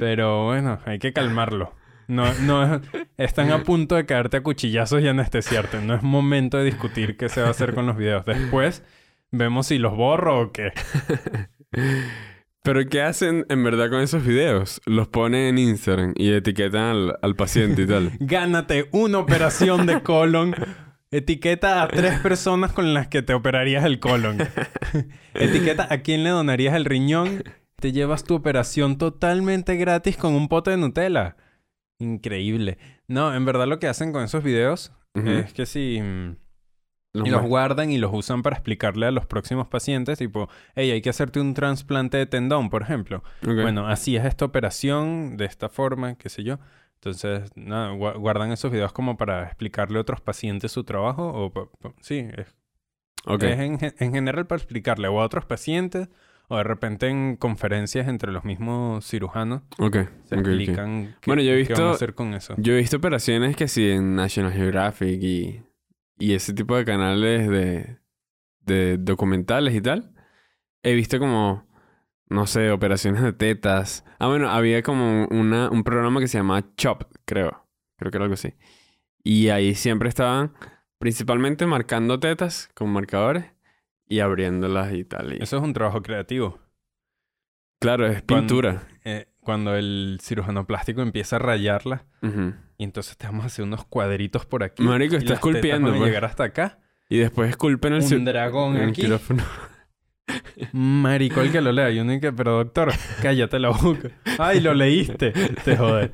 Pero 0.00 0.46
bueno, 0.46 0.78
hay 0.84 0.98
que 0.98 1.12
calmarlo. 1.12 1.72
No, 2.08 2.32
no, 2.42 2.80
están 3.16 3.50
a 3.50 3.64
punto 3.64 3.96
de 3.96 4.06
caerte 4.06 4.36
a 4.36 4.42
cuchillazos 4.42 5.02
y 5.02 5.08
anestesiarte. 5.08 5.80
No 5.80 5.94
es 5.94 6.02
momento 6.02 6.56
de 6.56 6.64
discutir 6.64 7.16
qué 7.16 7.28
se 7.28 7.40
va 7.40 7.48
a 7.48 7.50
hacer 7.50 7.74
con 7.74 7.86
los 7.86 7.96
videos. 7.96 8.24
Después 8.24 8.84
vemos 9.32 9.66
si 9.66 9.78
los 9.78 9.96
borro 9.96 10.40
o 10.40 10.52
qué. 10.52 10.72
Pero 12.62 12.84
¿qué 12.88 13.02
hacen 13.02 13.46
en 13.48 13.62
verdad 13.62 13.90
con 13.90 14.00
esos 14.00 14.24
videos? 14.24 14.80
Los 14.86 15.06
ponen 15.08 15.42
en 15.42 15.58
Instagram 15.58 16.14
y 16.16 16.32
etiquetan 16.32 16.82
al, 16.82 17.18
al 17.22 17.36
paciente 17.36 17.82
y 17.82 17.86
tal. 17.86 18.12
Gánate 18.18 18.88
una 18.92 19.18
operación 19.18 19.86
de 19.86 20.02
colon. 20.02 20.54
Etiqueta 21.16 21.82
a 21.82 21.88
tres 21.88 22.18
personas 22.22 22.72
con 22.72 22.92
las 22.94 23.08
que 23.08 23.22
te 23.22 23.34
operarías 23.34 23.84
el 23.84 24.00
colon. 24.00 24.38
Etiqueta 25.34 25.86
a 25.90 25.98
quién 25.98 26.24
le 26.24 26.30
donarías 26.30 26.74
el 26.74 26.84
riñón. 26.84 27.42
Te 27.80 27.92
llevas 27.92 28.24
tu 28.24 28.34
operación 28.34 28.98
totalmente 28.98 29.76
gratis 29.76 30.16
con 30.16 30.34
un 30.34 30.48
pote 30.48 30.70
de 30.72 30.76
Nutella. 30.78 31.36
Increíble. 31.98 32.78
No, 33.08 33.34
en 33.34 33.44
verdad 33.44 33.66
lo 33.66 33.78
que 33.78 33.88
hacen 33.88 34.12
con 34.12 34.24
esos 34.24 34.42
videos 34.42 34.92
es 35.14 35.52
que 35.54 35.64
si... 35.64 36.00
mm, 36.02 36.36
Los 37.14 37.28
y 37.28 37.30
los 37.30 37.42
guardan 37.42 37.90
y 37.90 37.96
los 37.96 38.10
usan 38.12 38.42
para 38.42 38.56
explicarle 38.56 39.06
a 39.06 39.10
los 39.10 39.24
próximos 39.26 39.68
pacientes, 39.68 40.18
tipo, 40.18 40.48
hey, 40.74 40.90
hay 40.90 41.00
que 41.00 41.08
hacerte 41.08 41.40
un 41.40 41.54
trasplante 41.54 42.18
de 42.18 42.26
tendón, 42.26 42.68
por 42.68 42.82
ejemplo. 42.82 43.22
Bueno, 43.42 43.86
así 43.88 44.16
es 44.16 44.24
esta 44.26 44.44
operación, 44.44 45.38
de 45.38 45.46
esta 45.46 45.70
forma, 45.70 46.16
qué 46.16 46.28
sé 46.28 46.44
yo. 46.44 46.58
Entonces, 46.96 47.50
nada, 47.56 47.92
gua- 47.92 48.18
guardan 48.18 48.50
esos 48.52 48.72
videos 48.72 48.92
como 48.92 49.16
para 49.16 49.44
explicarle 49.44 49.98
a 49.98 50.00
otros 50.00 50.20
pacientes 50.20 50.72
su 50.72 50.84
trabajo. 50.84 51.28
O 51.54 51.70
sí, 52.00 52.26
es, 52.36 52.54
Ok. 53.26 53.42
es 53.44 53.58
en, 53.60 53.78
gen- 53.78 53.94
en 53.98 54.12
general 54.12 54.46
para 54.46 54.58
explicarle 54.58 55.08
o 55.08 55.20
a 55.20 55.24
otros 55.24 55.44
pacientes 55.44 56.08
o 56.48 56.56
de 56.58 56.62
repente 56.64 57.08
en 57.08 57.36
conferencias 57.36 58.06
entre 58.08 58.30
los 58.30 58.44
mismos 58.44 59.04
cirujanos 59.04 59.62
Ok. 59.78 59.96
se 60.24 60.34
ok, 60.36 60.40
ok. 60.40 60.46
explican 60.46 61.16
qué, 61.20 61.30
Bueno, 61.30 61.42
yo 61.42 61.52
he 61.52 61.64
qué 61.66 61.72
van 61.74 61.82
a 61.82 61.84
visto- 61.86 61.90
hacer 61.96 62.14
con 62.14 62.34
eso. 62.34 62.54
Yo 62.56 62.72
he 62.72 62.76
visto 62.76 62.96
operaciones 62.98 63.56
que 63.56 63.66
sí 63.68 63.90
en 63.90 64.14
National 64.14 64.52
Geographic 64.52 65.20
y, 65.22 65.62
y 66.18 66.34
ese 66.34 66.54
tipo 66.54 66.76
de 66.76 66.84
canales 66.84 67.48
de, 67.48 67.98
de 68.60 68.96
documentales 68.98 69.74
y 69.74 69.80
tal. 69.80 70.12
He 70.84 70.94
visto 70.94 71.18
como, 71.18 71.65
no 72.28 72.46
sé, 72.46 72.70
operaciones 72.70 73.22
de 73.22 73.32
tetas. 73.32 74.04
Ah, 74.18 74.26
bueno, 74.28 74.50
había 74.50 74.82
como 74.82 75.26
una, 75.26 75.70
un 75.70 75.84
programa 75.84 76.20
que 76.20 76.28
se 76.28 76.38
llamaba 76.38 76.64
Chop, 76.76 77.04
creo. 77.24 77.64
Creo 77.96 78.10
que 78.10 78.18
era 78.18 78.24
algo 78.24 78.34
así. 78.34 78.54
Y 79.22 79.48
ahí 79.48 79.74
siempre 79.74 80.08
estaban 80.08 80.52
principalmente 80.98 81.66
marcando 81.66 82.18
tetas 82.20 82.68
con 82.74 82.90
marcadores 82.90 83.44
y 84.08 84.20
abriéndolas 84.20 84.92
y 84.94 85.04
tal. 85.04 85.34
Y, 85.34 85.42
Eso 85.42 85.56
es 85.56 85.62
un 85.62 85.72
trabajo 85.72 86.02
creativo. 86.02 86.58
claro, 87.80 88.06
es 88.06 88.22
Cuando- 88.22 88.46
pintura. 88.46 88.82
Eh, 89.04 89.26
cuando 89.40 89.76
el 89.76 90.18
cirujano 90.20 90.66
plástico 90.66 91.02
empieza 91.02 91.36
a 91.36 91.38
rayarla 91.38 92.04
y 92.78 92.82
entonces 92.82 93.16
te 93.16 93.26
vamos 93.26 93.44
a 93.44 93.46
hacer 93.46 93.64
unos 93.64 93.84
cuadritos 93.84 94.44
por 94.44 94.64
aquí. 94.64 94.82
Marico, 94.82 95.14
está 95.14 95.34
esculpiendo, 95.34 95.90
pues. 95.90 96.02
llegar 96.02 96.24
hasta 96.24 96.42
acá. 96.44 96.80
Y 97.08 97.18
después 97.18 97.50
esculpen 97.50 97.92
el, 97.92 98.02
Un 98.12 98.24
dragón 98.24 98.76
en 98.76 98.82
el 98.82 98.88
aquí. 98.90 99.02
quirófano. 99.02 99.44
Marico, 100.72 101.40
el 101.40 101.52
que 101.52 101.60
lo 101.60 101.72
lea. 101.72 101.90
Y 101.90 102.00
uno 102.00 102.20
que, 102.20 102.32
pero 102.32 102.58
doctor, 102.58 102.92
cállate 103.22 103.58
la 103.58 103.70
boca. 103.70 104.10
Ay, 104.38 104.60
lo 104.60 104.74
leíste. 104.74 105.32
Te 105.64 105.76
jode. 105.76 106.12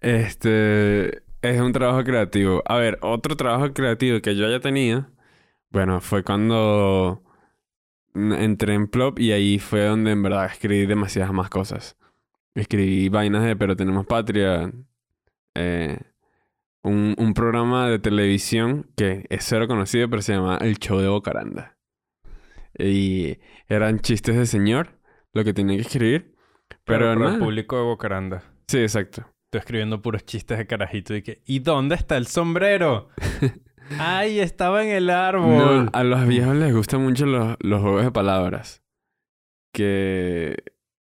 Este 0.00 1.22
es 1.42 1.60
un 1.60 1.72
trabajo 1.72 2.04
creativo. 2.04 2.62
A 2.66 2.76
ver, 2.76 2.98
otro 3.02 3.36
trabajo 3.36 3.72
creativo 3.72 4.20
que 4.20 4.36
yo 4.36 4.46
haya 4.46 4.60
tenido, 4.60 5.06
bueno, 5.70 6.00
fue 6.00 6.22
cuando 6.22 7.22
entré 8.14 8.74
en 8.74 8.88
Plop 8.88 9.18
y 9.18 9.32
ahí 9.32 9.58
fue 9.58 9.84
donde 9.84 10.12
en 10.12 10.22
verdad 10.22 10.46
escribí 10.46 10.86
demasiadas 10.86 11.32
más 11.32 11.50
cosas. 11.50 11.96
Escribí 12.54 13.08
vainas 13.08 13.44
de 13.44 13.54
Pero 13.56 13.76
Tenemos 13.76 14.06
Patria, 14.06 14.72
eh, 15.54 15.98
un, 16.82 17.14
un 17.18 17.34
programa 17.34 17.88
de 17.88 17.98
televisión 17.98 18.90
que 18.96 19.26
es 19.30 19.44
cero 19.44 19.68
conocido, 19.68 20.08
pero 20.10 20.22
se 20.22 20.32
llama 20.32 20.58
El 20.60 20.78
Show 20.78 20.98
de 20.98 21.08
Bocaranda. 21.08 21.77
Y 22.76 23.38
eran 23.68 24.00
chistes 24.00 24.36
de 24.36 24.46
señor, 24.46 24.98
lo 25.32 25.44
que 25.44 25.52
tenía 25.54 25.76
que 25.76 25.82
escribir. 25.82 26.34
Pero, 26.84 27.06
Pero, 27.06 27.20
para 27.20 27.34
el 27.34 27.38
público 27.38 27.76
de 27.76 27.82
Bocaranda. 27.82 28.42
Sí, 28.66 28.78
exacto. 28.78 29.22
Estoy 29.46 29.60
escribiendo 29.60 30.02
puros 30.02 30.24
chistes 30.26 30.58
de 30.58 30.66
carajito 30.66 31.14
y 31.16 31.22
que... 31.22 31.42
¿Y 31.46 31.60
dónde 31.60 31.94
está 31.94 32.16
el 32.18 32.26
sombrero? 32.26 33.08
Ay, 33.98 34.40
estaba 34.40 34.84
en 34.84 34.90
el 34.90 35.06
No, 35.06 35.12
árbol. 35.14 35.90
a 35.92 36.04
los 36.04 36.26
viejos 36.26 36.54
les 36.56 36.74
gustan 36.74 37.02
mucho 37.02 37.24
los, 37.24 37.56
los 37.60 37.80
juegos 37.80 38.04
de 38.04 38.10
palabras. 38.12 38.82
Que 39.72 40.56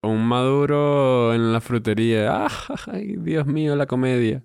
un 0.03 0.27
maduro 0.27 1.33
en 1.33 1.51
la 1.53 1.61
frutería. 1.61 2.45
¡Ah, 2.45 2.51
ay, 2.91 3.15
Dios 3.17 3.45
mío, 3.47 3.75
la 3.75 3.85
comedia! 3.87 4.43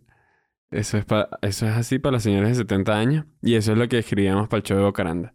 Eso 0.70 0.96
es, 0.96 1.04
pa- 1.04 1.28
eso 1.42 1.66
es 1.66 1.72
así 1.72 1.98
para 1.98 2.12
los 2.14 2.22
señores 2.22 2.48
de 2.50 2.54
70 2.54 2.98
años. 2.98 3.26
Y 3.42 3.54
eso 3.56 3.72
es 3.72 3.78
lo 3.78 3.86
que 3.88 3.98
escribíamos 3.98 4.48
para 4.48 4.58
el 4.58 4.64
show 4.64 4.78
de 4.78 4.84
Bocaranda. 4.84 5.34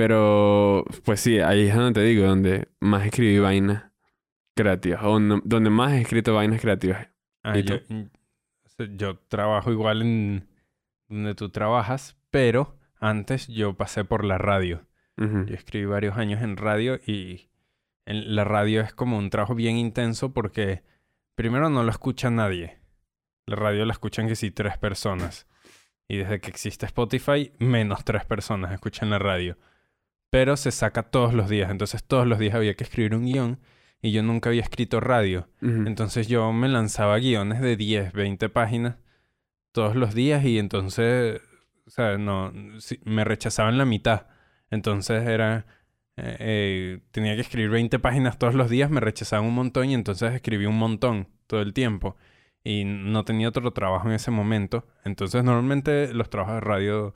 Pero, 0.00 0.86
pues 1.04 1.20
sí, 1.20 1.40
ahí 1.40 1.68
es 1.68 1.74
donde 1.74 2.00
te 2.00 2.06
digo, 2.06 2.24
donde 2.24 2.68
más 2.80 3.04
escribí 3.04 3.38
vainas 3.38 3.84
creativas. 4.56 5.02
O 5.04 5.20
no- 5.20 5.42
donde 5.44 5.68
más 5.68 5.92
he 5.92 6.00
escrito 6.00 6.34
vainas 6.34 6.58
creativas. 6.62 7.08
Ah, 7.42 7.58
¿Y 7.58 7.64
yo, 8.96 9.18
trabajo 9.28 9.70
igual 9.70 10.00
en 10.00 10.48
donde 11.08 11.34
tú 11.34 11.50
trabajas, 11.50 12.16
pero 12.30 12.78
antes 12.98 13.46
yo 13.48 13.74
pasé 13.76 14.06
por 14.06 14.24
la 14.24 14.38
radio. 14.38 14.86
Yo 15.18 15.54
escribí 15.54 15.84
varios 15.84 16.16
años 16.16 16.40
en 16.40 16.56
radio 16.56 16.98
y 17.06 17.50
en 18.06 18.34
la 18.34 18.44
radio 18.44 18.80
es 18.80 18.94
como 18.94 19.18
un 19.18 19.28
trabajo 19.28 19.54
bien 19.54 19.76
intenso 19.76 20.32
porque 20.32 20.82
primero 21.34 21.68
no 21.68 21.82
lo 21.82 21.90
escucha 21.90 22.30
nadie. 22.30 22.78
La 23.44 23.56
radio 23.56 23.84
la 23.84 23.92
escuchan 23.92 24.28
que 24.28 24.34
sí 24.34 24.50
tres 24.50 24.78
personas. 24.78 25.46
Y 26.08 26.16
desde 26.16 26.40
que 26.40 26.48
existe 26.48 26.86
Spotify, 26.86 27.52
menos 27.58 28.02
tres 28.02 28.24
personas 28.24 28.72
escuchan 28.72 29.10
la 29.10 29.18
radio. 29.18 29.58
Pero 30.30 30.56
se 30.56 30.70
saca 30.70 31.02
todos 31.02 31.34
los 31.34 31.48
días. 31.48 31.70
Entonces 31.70 32.04
todos 32.04 32.26
los 32.26 32.38
días 32.38 32.54
había 32.54 32.74
que 32.74 32.84
escribir 32.84 33.14
un 33.14 33.26
guion 33.26 33.58
y 34.02 34.12
yo 34.12 34.22
nunca 34.22 34.48
había 34.48 34.62
escrito 34.62 35.00
radio. 35.00 35.48
Entonces 35.60 36.28
yo 36.28 36.52
me 36.52 36.68
lanzaba 36.68 37.18
guiones 37.18 37.60
de 37.60 37.76
10, 37.76 38.12
20 38.12 38.48
páginas 38.48 38.96
todos 39.72 39.94
los 39.94 40.14
días 40.14 40.44
y 40.44 40.58
entonces, 40.58 41.40
o 41.86 41.90
sea, 41.90 42.18
no, 42.18 42.52
me 43.04 43.24
rechazaban 43.24 43.78
la 43.78 43.84
mitad. 43.84 44.26
Entonces 44.70 45.26
era, 45.26 45.66
eh, 46.16 46.36
eh, 46.38 47.00
tenía 47.10 47.34
que 47.34 47.42
escribir 47.42 47.70
20 47.70 47.98
páginas 47.98 48.38
todos 48.38 48.54
los 48.54 48.70
días, 48.70 48.90
me 48.90 49.00
rechazaban 49.00 49.46
un 49.46 49.54
montón 49.54 49.90
y 49.90 49.94
entonces 49.94 50.32
escribí 50.32 50.66
un 50.66 50.78
montón 50.78 51.28
todo 51.46 51.60
el 51.60 51.72
tiempo. 51.74 52.16
Y 52.62 52.84
no 52.84 53.24
tenía 53.24 53.48
otro 53.48 53.72
trabajo 53.72 54.08
en 54.08 54.14
ese 54.14 54.30
momento. 54.30 54.86
Entonces 55.04 55.44
normalmente 55.44 56.12
los 56.14 56.30
trabajos 56.30 56.56
de 56.56 56.60
radio, 56.60 57.14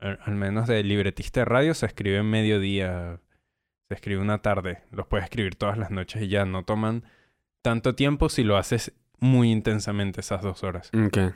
al 0.00 0.34
menos 0.34 0.66
de 0.66 0.82
libretista 0.82 1.40
de 1.40 1.44
radio, 1.44 1.74
se 1.74 1.86
escribe 1.86 2.18
en 2.18 2.30
mediodía, 2.30 3.20
se 3.88 3.94
escribe 3.94 4.20
una 4.20 4.42
tarde. 4.42 4.82
Los 4.90 5.06
puedes 5.06 5.24
escribir 5.24 5.56
todas 5.56 5.78
las 5.78 5.90
noches 5.90 6.22
y 6.22 6.28
ya 6.28 6.44
no 6.44 6.64
toman 6.64 7.04
tanto 7.62 7.94
tiempo 7.94 8.28
si 8.28 8.44
lo 8.44 8.56
haces 8.56 8.92
muy 9.18 9.50
intensamente 9.50 10.20
esas 10.20 10.42
dos 10.42 10.62
horas. 10.62 10.90
Ok. 10.94 11.34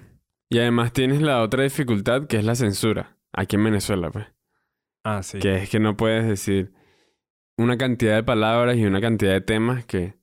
Y 0.48 0.58
además 0.58 0.92
tienes 0.92 1.22
la 1.22 1.42
otra 1.42 1.62
dificultad 1.62 2.26
que 2.26 2.36
es 2.36 2.44
la 2.44 2.54
censura. 2.54 3.16
Aquí 3.32 3.56
en 3.56 3.64
Venezuela, 3.64 4.10
pues. 4.10 4.26
Ah, 5.04 5.22
sí. 5.22 5.38
Que 5.38 5.56
es 5.56 5.70
que 5.70 5.80
no 5.80 5.96
puedes 5.96 6.26
decir 6.26 6.72
una 7.56 7.78
cantidad 7.78 8.16
de 8.16 8.22
palabras 8.22 8.76
y 8.76 8.84
una 8.84 9.00
cantidad 9.00 9.32
de 9.32 9.40
temas 9.40 9.84
que, 9.84 10.14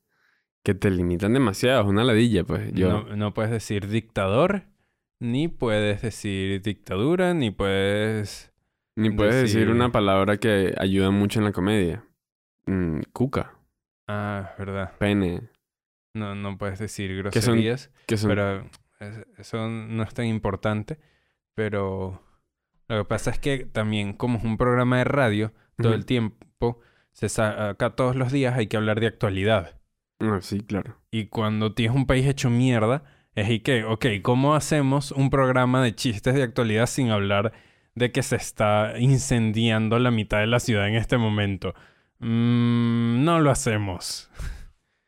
que 0.63 0.75
te 0.75 0.91
limitan 0.91 1.33
demasiado. 1.33 1.81
Es 1.81 1.87
una 1.87 2.03
ladilla, 2.03 2.43
pues. 2.43 2.73
Yo. 2.73 2.89
No, 2.89 3.15
no 3.15 3.33
puedes 3.33 3.51
decir 3.51 3.87
dictador, 3.87 4.63
ni 5.19 5.47
puedes 5.47 6.01
decir 6.01 6.61
dictadura, 6.61 7.33
ni 7.33 7.51
puedes... 7.51 8.51
ni 8.95 9.09
puedes 9.09 9.35
decir 9.35 9.61
decir- 9.67 9.71
una 9.75 9.91
palabra 9.91 10.37
que 10.37 10.73
ayuda 10.77 11.11
mucho 11.11 11.39
en 11.39 11.45
la 11.45 11.51
comedia. 11.51 12.03
Mm, 12.65 13.01
cuca, 13.13 13.53
Ah, 14.07 14.53
verdad. 14.57 14.93
pene. 14.99 15.49
No, 16.13 16.33
no 16.35 16.57
puedes 16.57 16.79
decir 16.79 17.09
son- 17.11 17.17
groserías. 17.31 17.91
Que 18.07 18.17
son... 18.17 18.29
Pero 18.29 18.69
es- 18.99 19.25
eso 19.37 19.67
no 19.69 20.03
es 20.03 20.13
tan 20.13 20.25
importante. 20.25 20.99
Pero 21.55 22.21
lo 22.87 23.03
que 23.03 23.07
pasa 23.07 23.31
es 23.31 23.39
que 23.39 23.65
también 23.65 24.13
como 24.13 24.37
es 24.37 24.43
un 24.43 24.57
programa 24.57 24.97
de 24.99 25.03
radio, 25.05 25.53
todo 25.77 25.93
el 25.93 26.05
tiempo, 26.05 26.79
se 27.11 27.29
saca 27.29 27.95
todos 27.95 28.15
los 28.15 28.31
días 28.31 28.55
hay 28.57 28.67
que 28.67 28.77
hablar 28.77 28.99
de 28.99 29.07
actualidad. 29.07 29.79
Ah, 30.19 30.39
sí, 30.41 30.61
claro. 30.61 30.99
Y 31.11 31.27
cuando 31.27 31.73
tienes 31.73 31.95
un 31.95 32.05
país 32.07 32.25
hecho 32.27 32.49
mierda, 32.49 33.03
Es 33.37 33.49
y 33.51 33.59
que, 33.59 33.83
ok, 33.83 34.05
¿cómo 34.23 34.55
hacemos 34.55 35.11
un 35.11 35.29
programa 35.29 35.83
de 35.83 35.93
chistes 35.93 36.33
de 36.33 36.41
actualidad 36.41 36.87
sin 36.87 37.09
hablar 37.11 37.53
de 37.93 38.11
que 38.11 38.23
se 38.23 38.35
está 38.35 38.93
incendiando 38.99 39.99
la 39.99 40.09
mitad 40.11 40.39
de 40.39 40.47
la 40.47 40.59
ciudad 40.59 40.87
en 40.87 40.95
este 40.95 41.17
momento? 41.17 41.75
Mm, 42.19 43.23
no 43.23 43.39
lo 43.39 43.51
hacemos. 43.51 44.29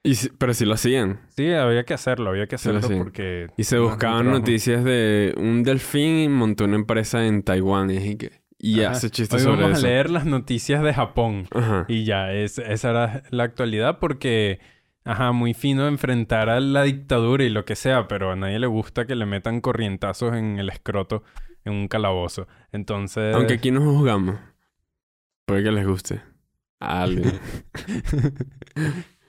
Y 0.03 0.15
si- 0.15 0.29
pero 0.29 0.53
sí 0.53 0.65
lo 0.65 0.75
hacían. 0.75 1.21
Sí, 1.35 1.51
había 1.51 1.83
que 1.85 1.93
hacerlo, 1.93 2.29
había 2.29 2.47
que 2.47 2.57
Sí 2.57 2.69
lo 2.69 2.77
hacerlo 2.77 2.87
hacían. 2.87 3.03
porque... 3.03 3.47
Y 3.57 3.63
se 3.63 3.79
buscaban 3.79 4.27
noticias 4.29 4.83
de 4.83 5.33
un 5.37 5.63
delfín 5.63 6.19
y 6.19 6.29
montó 6.29 6.65
una 6.65 6.75
empresa 6.75 7.25
en 7.25 7.43
Taiwán. 7.43 7.89
Y, 7.91 8.15
que- 8.15 8.31
y 8.59 8.81
Ajá. 8.81 8.91
hace 8.91 9.09
chistes 9.09 9.41
Hoy 9.41 9.45
sobre 9.49 9.61
vamos 9.63 9.79
eso. 9.79 9.87
a 9.87 9.89
leer 9.89 10.09
las 10.09 10.25
noticias 10.25 10.83
de 10.83 10.93
Japón. 10.93 11.47
Ajá. 11.51 11.85
Y 11.87 12.05
ya, 12.05 12.31
es, 12.31 12.59
esa 12.59 12.91
era 12.91 13.23
la 13.31 13.43
actualidad 13.43 13.97
porque, 13.99 14.59
ajá, 15.03 15.31
muy 15.31 15.53
fino 15.53 15.87
enfrentar 15.87 16.49
a 16.49 16.59
la 16.59 16.83
dictadura 16.83 17.43
y 17.43 17.49
lo 17.49 17.65
que 17.65 17.75
sea, 17.75 18.07
pero 18.07 18.31
a 18.31 18.35
nadie 18.35 18.59
le 18.59 18.67
gusta 18.67 19.05
que 19.05 19.15
le 19.15 19.25
metan 19.25 19.61
corrientazos 19.61 20.35
en 20.35 20.59
el 20.59 20.69
escroto 20.69 21.23
en 21.65 21.73
un 21.73 21.87
calabozo. 21.87 22.47
Entonces... 22.71 23.35
Aunque 23.35 23.55
aquí 23.55 23.71
no 23.71 23.81
juzgamos. 23.81 24.37
Puede 25.45 25.63
que 25.63 25.71
les 25.71 25.87
guste. 25.87 26.21
A 26.79 27.03
alguien. 27.03 27.39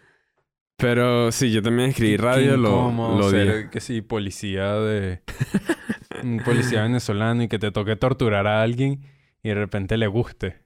Pero 0.76 1.30
sí, 1.30 1.52
yo 1.52 1.60
también 1.62 1.90
escribí 1.90 2.16
radio, 2.16 2.56
lo, 2.56 2.90
lo 2.90 3.30
ser, 3.30 3.68
que 3.68 3.80
sí, 3.80 4.00
policía 4.00 4.74
de... 4.74 5.22
un 6.22 6.40
policía 6.44 6.82
venezolano 6.82 7.42
y 7.42 7.48
que 7.48 7.58
te 7.58 7.70
toque 7.70 7.96
torturar 7.96 8.46
a 8.46 8.62
alguien 8.62 9.02
y 9.42 9.50
de 9.50 9.54
repente 9.54 9.96
le 9.98 10.06
guste. 10.06 10.62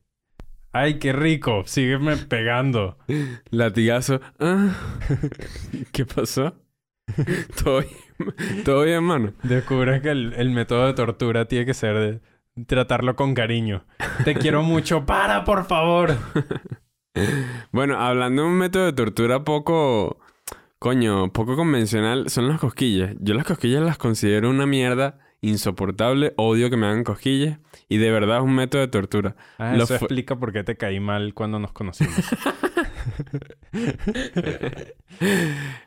¡Ay, 0.77 0.99
qué 0.99 1.13
rico! 1.13 1.63
Sígueme 1.67 2.17
pegando. 2.17 2.99
Latigazo. 3.51 4.21
Ah. 4.41 4.75
¿Qué 5.93 6.05
pasó? 6.05 6.57
¿Todo 7.63 7.81
bien? 7.83 8.65
¿Todo 8.65 8.83
bien, 8.83 9.05
mano? 9.05 9.35
Descubres 9.45 10.03
que 10.03 10.11
el, 10.11 10.33
el 10.33 10.51
método 10.51 10.87
de 10.89 10.95
tortura 10.95 11.47
tiene 11.47 11.65
que 11.65 11.75
ser 11.75 12.21
de 12.57 12.65
tratarlo 12.67 13.15
con 13.15 13.35
cariño. 13.35 13.87
Te 14.25 14.35
quiero 14.35 14.65
mucho. 14.65 15.05
¡Para, 15.07 15.45
por 15.45 15.65
favor! 15.65 16.17
Bueno, 17.71 18.01
hablando 18.01 18.43
de 18.43 18.49
un 18.49 18.55
método 18.55 18.87
de 18.87 18.93
tortura 18.95 19.45
poco... 19.45 20.19
Coño, 20.81 21.33
poco 21.33 21.55
convencional, 21.55 22.29
son 22.31 22.49
las 22.49 22.59
cosquillas. 22.59 23.15
Yo 23.21 23.35
las 23.35 23.47
cosquillas 23.47 23.83
las 23.83 23.97
considero 23.97 24.51
una 24.51 24.67
mierda 24.67 25.21
insoportable. 25.49 26.33
Odio 26.37 26.71
que 26.71 26.77
me 26.77 26.87
hagan 26.87 27.05
cosquillas. 27.05 27.59
Y 27.89 27.99
de 27.99 28.11
verdad 28.11 28.39
es 28.39 28.43
un 28.45 28.55
método 28.55 28.81
de 28.83 28.89
tortura. 28.89 29.37
Ah, 29.59 29.75
Lo 29.77 29.85
eso 29.85 29.95
explica 29.97 30.37
por 30.37 30.53
qué 30.53 30.65
te 30.65 30.77
caí 30.77 31.01
mal 31.01 31.35
cuando 31.35 31.59
nos 31.59 31.73
conocimos. 31.73 32.15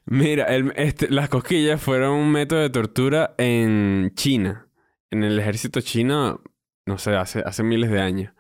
Mira, 0.05 0.45
el- 0.45 0.73
este, 0.75 1.09
las 1.09 1.29
cosquillas 1.29 1.81
fueron 1.81 2.11
un 2.13 2.31
método 2.31 2.59
de 2.61 2.69
tortura 2.69 3.33
en 3.37 4.11
China. 4.15 4.67
En 5.11 5.23
el 5.23 5.39
ejército 5.39 5.81
chino, 5.81 6.41
no 6.85 6.97
sé, 6.97 7.15
hace, 7.15 7.39
hace 7.45 7.63
miles 7.63 7.89
de 7.91 8.01
años. 8.01 8.33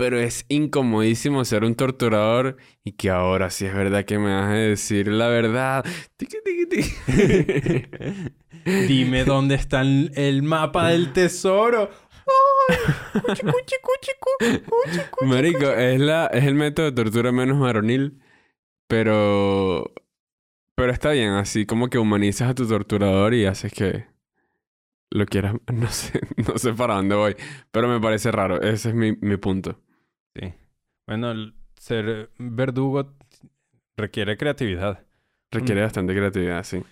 Pero 0.00 0.18
es 0.18 0.46
incomodísimo 0.48 1.44
ser 1.44 1.62
un 1.62 1.74
torturador 1.74 2.56
y 2.84 2.92
que 2.92 3.10
ahora 3.10 3.50
sí 3.50 3.66
es 3.66 3.74
verdad 3.74 4.06
que 4.06 4.18
me 4.18 4.34
vas 4.34 4.46
a 4.46 4.54
decir 4.54 5.08
la 5.08 5.28
verdad. 5.28 5.84
Tiqui, 6.16 6.38
tiqui. 6.70 7.84
Dime 8.88 9.26
dónde 9.26 9.56
está 9.56 9.82
el 9.82 10.42
mapa 10.42 10.88
del 10.88 11.12
tesoro. 11.12 11.90
¡Ay! 12.70 12.76
Cuchi, 13.20 13.42
cuchi, 13.42 13.76
cuchi, 13.82 14.12
cu- 14.18 14.62
cuchi, 14.70 15.00
cuchi. 15.10 15.26
Marico, 15.26 15.70
es, 15.70 16.00
la, 16.00 16.28
es 16.28 16.44
el 16.44 16.54
método 16.54 16.86
de 16.86 16.92
tortura 16.92 17.30
menos 17.30 17.60
varonil, 17.60 18.22
pero... 18.88 19.92
Pero 20.76 20.92
está 20.92 21.10
bien, 21.10 21.32
así 21.32 21.66
como 21.66 21.90
que 21.90 21.98
humanizas 21.98 22.48
a 22.48 22.54
tu 22.54 22.66
torturador 22.66 23.34
y 23.34 23.44
haces 23.44 23.70
que 23.70 24.06
lo 25.10 25.26
quieras... 25.26 25.56
No 25.74 25.88
sé, 25.88 26.20
no 26.38 26.56
sé 26.56 26.72
para 26.72 26.94
dónde 26.94 27.16
voy, 27.16 27.36
pero 27.70 27.86
me 27.86 28.00
parece 28.00 28.32
raro. 28.32 28.62
Ese 28.62 28.88
es 28.88 28.94
mi, 28.94 29.12
mi 29.20 29.36
punto. 29.36 29.78
Sí. 30.34 30.54
Bueno, 31.06 31.30
el 31.30 31.54
ser 31.76 32.30
verdugo 32.38 33.14
requiere 33.96 34.36
creatividad. 34.36 35.04
Requiere 35.50 35.82
bastante 35.82 36.14
creatividad, 36.14 36.62
sí. 36.62 36.82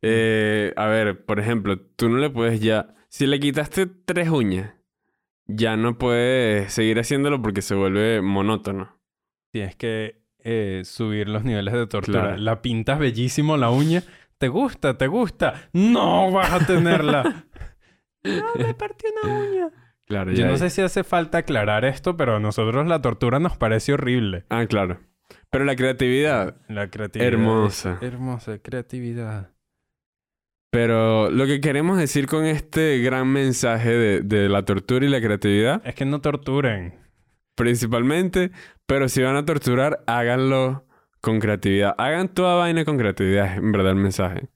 Eh, 0.00 0.72
a 0.76 0.86
ver, 0.86 1.24
por 1.24 1.38
ejemplo, 1.38 1.78
tú 1.78 2.08
no 2.08 2.18
le 2.18 2.30
puedes 2.30 2.60
ya... 2.60 2.94
Si 3.08 3.26
le 3.26 3.38
quitaste 3.38 3.86
tres 3.86 4.30
uñas, 4.30 4.74
ya 5.46 5.76
no 5.76 5.98
puedes 5.98 6.72
seguir 6.72 6.98
haciéndolo 6.98 7.42
porque 7.42 7.60
se 7.60 7.74
vuelve 7.74 8.22
monótono. 8.22 8.98
Tienes 9.52 9.76
que 9.76 10.22
eh, 10.38 10.82
subir 10.84 11.28
los 11.28 11.44
niveles 11.44 11.74
de 11.74 11.86
tortura. 11.86 12.20
Claro. 12.20 12.36
La 12.38 12.62
pintas 12.62 12.98
bellísimo 12.98 13.56
la 13.58 13.70
uña. 13.70 14.02
¿Te 14.38 14.48
gusta? 14.48 14.96
¿Te 14.96 15.06
gusta? 15.06 15.68
¡No 15.72 16.32
vas 16.32 16.52
a 16.52 16.66
tenerla! 16.66 17.44
no, 18.24 18.54
me 18.56 18.74
partí 18.74 19.06
una 19.22 19.38
uña. 19.38 19.68
Claro, 20.12 20.30
Yo 20.32 20.46
no 20.46 20.58
sé 20.58 20.68
si 20.68 20.82
hace 20.82 21.04
falta 21.04 21.38
aclarar 21.38 21.86
esto, 21.86 22.18
pero 22.18 22.36
a 22.36 22.38
nosotros 22.38 22.86
la 22.86 23.00
tortura 23.00 23.38
nos 23.38 23.56
parece 23.56 23.94
horrible. 23.94 24.44
Ah, 24.50 24.66
claro. 24.66 25.00
Pero 25.48 25.64
la 25.64 25.74
creatividad 25.74 26.56
La 26.68 26.90
creatividad. 26.90 27.28
Hermosa. 27.32 27.98
Hermosa 28.02 28.58
creatividad. 28.58 29.52
Pero 30.70 31.30
lo 31.30 31.46
que 31.46 31.62
queremos 31.62 31.96
decir 31.98 32.26
con 32.26 32.44
este 32.44 32.98
gran 32.98 33.26
mensaje 33.28 33.90
de, 33.90 34.20
de 34.20 34.50
la 34.50 34.66
tortura 34.66 35.06
y 35.06 35.08
la 35.08 35.20
creatividad, 35.22 35.80
Es 35.86 35.94
que 35.94 36.04
no 36.04 36.20
torturen. 36.20 36.94
principalmente, 37.54 38.50
pero 38.84 39.08
si 39.08 39.22
van 39.22 39.36
a 39.36 39.46
torturar, 39.46 40.02
háganlo 40.06 40.84
con 41.22 41.40
creatividad. 41.40 41.94
Hagan 41.96 42.28
toda 42.28 42.56
vaina 42.56 42.84
con 42.84 42.98
creatividad, 42.98 43.56
en 43.56 43.72
verdad 43.72 43.92
el 43.92 43.96
mensaje. 43.96 44.48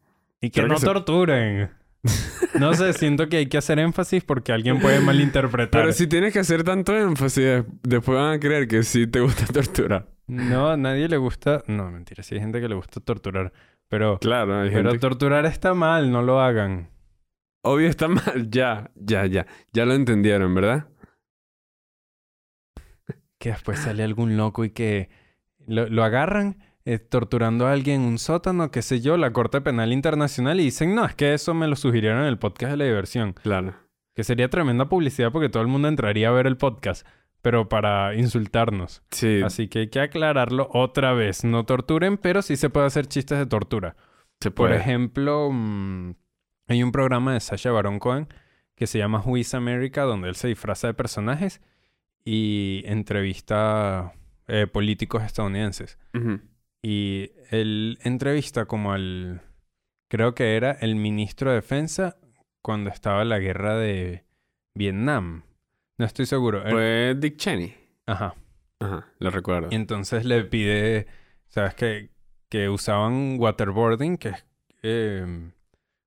Y 0.42 0.50
que 0.50 0.60
Creo 0.60 0.68
no 0.68 0.76
que 0.76 0.84
torturen. 0.84 1.70
no 2.60 2.74
sé, 2.74 2.92
siento 2.92 3.28
que 3.28 3.38
hay 3.38 3.46
que 3.46 3.58
hacer 3.58 3.78
énfasis 3.78 4.24
porque 4.24 4.52
alguien 4.52 4.80
puede 4.80 5.00
malinterpretar. 5.00 5.80
Pero 5.82 5.92
si 5.92 6.06
tienes 6.06 6.32
que 6.32 6.38
hacer 6.40 6.64
tanto 6.64 6.96
énfasis, 6.96 7.44
de- 7.44 7.64
después 7.82 8.18
van 8.18 8.34
a 8.34 8.40
creer 8.40 8.68
que 8.68 8.82
sí 8.82 9.06
te 9.06 9.20
gusta 9.20 9.46
torturar. 9.52 10.08
No, 10.26 10.70
a 10.70 10.76
nadie 10.76 11.08
le 11.08 11.16
gusta... 11.16 11.62
No, 11.66 11.90
mentira. 11.90 12.22
Sí 12.22 12.34
hay 12.34 12.40
gente 12.40 12.60
que 12.60 12.68
le 12.68 12.74
gusta 12.74 13.00
torturar. 13.00 13.52
Pero... 13.88 14.18
Claro, 14.18 14.60
hay 14.60 14.70
Pero 14.70 14.90
gente... 14.90 14.98
torturar 14.98 15.46
está 15.46 15.72
mal. 15.74 16.10
No 16.10 16.22
lo 16.22 16.40
hagan. 16.40 16.90
Obvio 17.62 17.88
está 17.88 18.08
mal, 18.08 18.46
ya, 18.50 18.90
ya, 18.96 19.26
ya. 19.26 19.46
Ya 19.72 19.84
lo 19.84 19.94
entendieron, 19.94 20.54
¿verdad? 20.54 20.88
Que 23.38 23.50
después 23.50 23.78
sale 23.78 24.02
algún 24.02 24.36
loco 24.36 24.64
y 24.64 24.70
que... 24.70 25.08
Lo, 25.66 25.88
lo 25.88 26.04
agarran 26.04 26.58
eh, 26.86 26.98
torturando 26.98 27.66
a 27.66 27.72
alguien 27.72 28.00
en 28.02 28.06
un 28.08 28.18
sótano, 28.18 28.70
qué 28.70 28.80
sé 28.80 29.00
yo, 29.02 29.16
la 29.18 29.32
Corte 29.34 29.60
Penal 29.60 29.92
Internacional 29.92 30.58
y 30.60 30.64
dicen, 30.64 30.94
no, 30.94 31.04
es 31.04 31.14
que 31.14 31.34
eso 31.34 31.52
me 31.52 31.66
lo 31.68 31.76
sugirieron 31.76 32.20
en 32.20 32.26
el 32.26 32.38
podcast 32.38 32.70
de 32.70 32.76
la 32.78 32.84
diversión. 32.84 33.34
Claro. 33.42 33.74
Que 34.14 34.24
sería 34.24 34.48
tremenda 34.48 34.88
publicidad 34.88 35.30
porque 35.32 35.48
todo 35.50 35.62
el 35.62 35.68
mundo 35.68 35.88
entraría 35.88 36.28
a 36.28 36.32
ver 36.32 36.46
el 36.46 36.56
podcast, 36.56 37.06
pero 37.42 37.68
para 37.68 38.14
insultarnos. 38.14 39.02
Sí, 39.10 39.42
Así 39.44 39.68
que 39.68 39.80
hay 39.80 39.88
que 39.90 40.00
aclararlo 40.00 40.68
otra 40.72 41.12
vez. 41.12 41.44
No 41.44 41.64
torturen, 41.66 42.16
pero 42.16 42.40
sí 42.40 42.56
se 42.56 42.70
puede 42.70 42.86
hacer 42.86 43.06
chistes 43.06 43.38
de 43.38 43.44
tortura. 43.46 43.94
se 44.40 44.50
Por 44.50 44.68
puede. 44.68 44.80
ejemplo, 44.80 45.50
mm, 45.52 46.14
hay 46.68 46.82
un 46.82 46.92
programa 46.92 47.34
de 47.34 47.40
Sacha 47.40 47.70
Baron 47.72 47.98
Cohen 47.98 48.28
que 48.74 48.86
se 48.86 48.98
llama 48.98 49.22
Who 49.24 49.36
is 49.38 49.54
America, 49.54 50.02
donde 50.02 50.28
él 50.28 50.36
se 50.36 50.48
disfraza 50.48 50.86
de 50.86 50.94
personajes 50.94 51.60
y 52.24 52.82
entrevista 52.86 54.12
eh, 54.48 54.66
políticos 54.66 55.22
estadounidenses. 55.24 55.98
Ujú. 56.14 56.40
Y 56.88 57.32
él 57.50 57.98
entrevista 58.04 58.66
como 58.66 58.92
al, 58.92 59.42
creo 60.08 60.36
que 60.36 60.56
era 60.56 60.70
el 60.70 60.94
ministro 60.94 61.50
de 61.50 61.56
Defensa 61.56 62.16
cuando 62.62 62.90
estaba 62.90 63.24
la 63.24 63.40
guerra 63.40 63.74
de 63.74 64.24
Vietnam. 64.72 65.42
No 65.98 66.06
estoy 66.06 66.26
seguro. 66.26 66.62
Fue 66.62 67.16
Dick 67.18 67.38
Cheney. 67.38 67.74
Ajá. 68.06 68.36
Ajá, 68.78 69.08
lo 69.18 69.30
recuerdo. 69.32 69.66
Y 69.72 69.74
entonces 69.74 70.24
le 70.24 70.44
pide, 70.44 71.08
¿sabes 71.48 71.74
qué? 71.74 72.10
Que 72.48 72.68
usaban 72.68 73.34
waterboarding, 73.40 74.16
que 74.16 74.28
es 74.28 74.46
eh, 74.84 75.50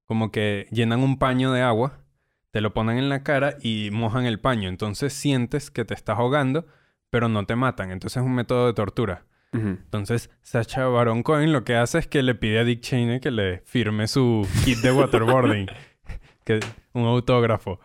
como 0.06 0.32
que 0.32 0.66
llenan 0.72 1.02
un 1.02 1.20
paño 1.20 1.52
de 1.52 1.62
agua, 1.62 2.06
te 2.52 2.62
lo 2.62 2.74
ponen 2.74 2.98
en 3.00 3.10
la 3.10 3.22
cara 3.24 3.58
y 3.62 3.90
mojan 3.92 4.26
el 4.26 4.40
paño. 4.40 4.70
Entonces 4.70 5.12
sientes 5.12 5.72
que 5.72 5.84
te 5.84 5.94
estás 5.94 6.20
ahogando, 6.20 6.68
pero 7.10 7.28
no 7.28 7.46
te 7.46 7.58
matan. 7.58 7.92
Entonces 7.92 8.24
es 8.24 8.26
un 8.26 8.34
método 8.34 8.68
de 8.68 8.74
tortura. 8.74 9.26
Entonces 9.52 10.30
Sacha 10.42 10.86
Baron 10.88 11.24
Cohen 11.24 11.52
lo 11.52 11.64
que 11.64 11.76
hace 11.76 11.98
es 11.98 12.08
que 12.08 12.22
le 12.22 12.36
pide 12.36 12.60
a 12.60 12.64
Dick 12.64 12.82
Cheney 12.82 13.20
que 13.20 13.32
le 13.32 13.60
firme 13.66 14.08
su 14.08 14.48
kit 14.64 14.78
de 14.80 14.92
waterboarding, 14.92 15.68
que 16.46 16.60
un 16.94 17.06
autógrafo. 17.06 17.80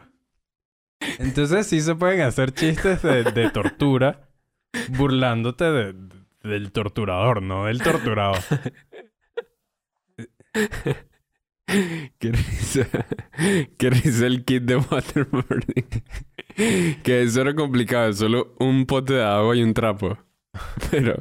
Entonces 1.18 1.66
sí 1.66 1.81
se 1.81 1.94
pueden 1.94 2.20
hacer 2.20 2.53
chistes 2.53 3.03
de, 3.03 3.24
de 3.24 3.50
tortura 3.50 4.29
burlándote 4.90 5.64
de- 5.64 5.94
del 6.42 6.72
torturador, 6.72 7.42
no 7.42 7.64
del 7.66 7.81
torturado. 7.83 8.35
Qué 12.18 12.33
risa. 12.33 12.87
Qué 13.79 13.90
risa 13.90 14.27
el 14.27 14.44
kit 14.44 14.62
de 14.64 14.77
waterboarding. 14.77 15.87
que 17.03 17.22
eso 17.22 17.40
era 17.40 17.55
complicado. 17.55 18.12
Solo 18.12 18.55
un 18.61 18.85
pote 18.87 19.14
de 19.14 19.24
agua 19.24 19.57
y 19.57 19.62
un 19.62 19.74
trapo. 19.74 20.18
Pero 20.90 21.16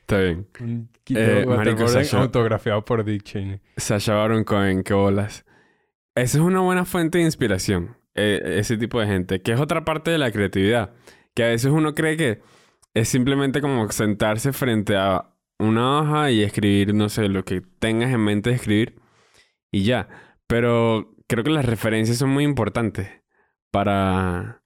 Está 0.00 0.18
bien. 0.20 0.46
Un 0.60 0.88
Quito 1.04 1.20
Eh, 1.20 1.46
marico, 1.46 1.88
Sasha- 1.88 2.18
autografiado 2.20 2.84
por 2.84 3.04
Dick 3.04 3.22
Cheney. 3.24 3.60
Sasha 3.76 4.14
Baron 4.14 4.44
Cohen, 4.44 4.82
qué 4.84 4.94
bolas. 4.94 5.44
Esa 6.14 6.38
es 6.38 6.42
una 6.44 6.60
buena 6.60 6.84
fuente 6.84 7.18
de 7.18 7.24
inspiración. 7.24 7.96
eh, 8.14 8.56
ese 8.58 8.76
tipo 8.78 9.00
de 9.00 9.06
gente. 9.06 9.42
Que 9.42 9.52
es 9.52 9.60
otra 9.60 9.84
parte 9.84 10.10
de 10.10 10.18
la 10.18 10.30
creatividad. 10.30 10.94
Que 11.34 11.44
a 11.44 11.48
veces 11.48 11.70
uno 11.70 11.94
cree 11.94 12.16
que 12.16 12.40
es 12.94 13.08
simplemente 13.08 13.60
como 13.60 13.90
sentarse 13.90 14.52
frente 14.54 14.96
a 14.96 15.34
una 15.58 15.98
hoja 16.00 16.30
y 16.30 16.42
escribir, 16.42 16.94
no 16.94 17.08
sé, 17.10 17.28
lo 17.28 17.44
que 17.44 17.60
tengas 17.78 18.10
en 18.12 18.20
mente 18.20 18.50
de 18.50 18.56
escribir. 18.56 19.00
Y 19.70 19.84
ya. 19.84 20.08
Pero 20.46 21.14
creo 21.26 21.44
que 21.44 21.50
las 21.50 21.66
referencias 21.66 22.16
son 22.18 22.30
muy 22.30 22.44
importantes 22.44 23.08
para 23.70 24.62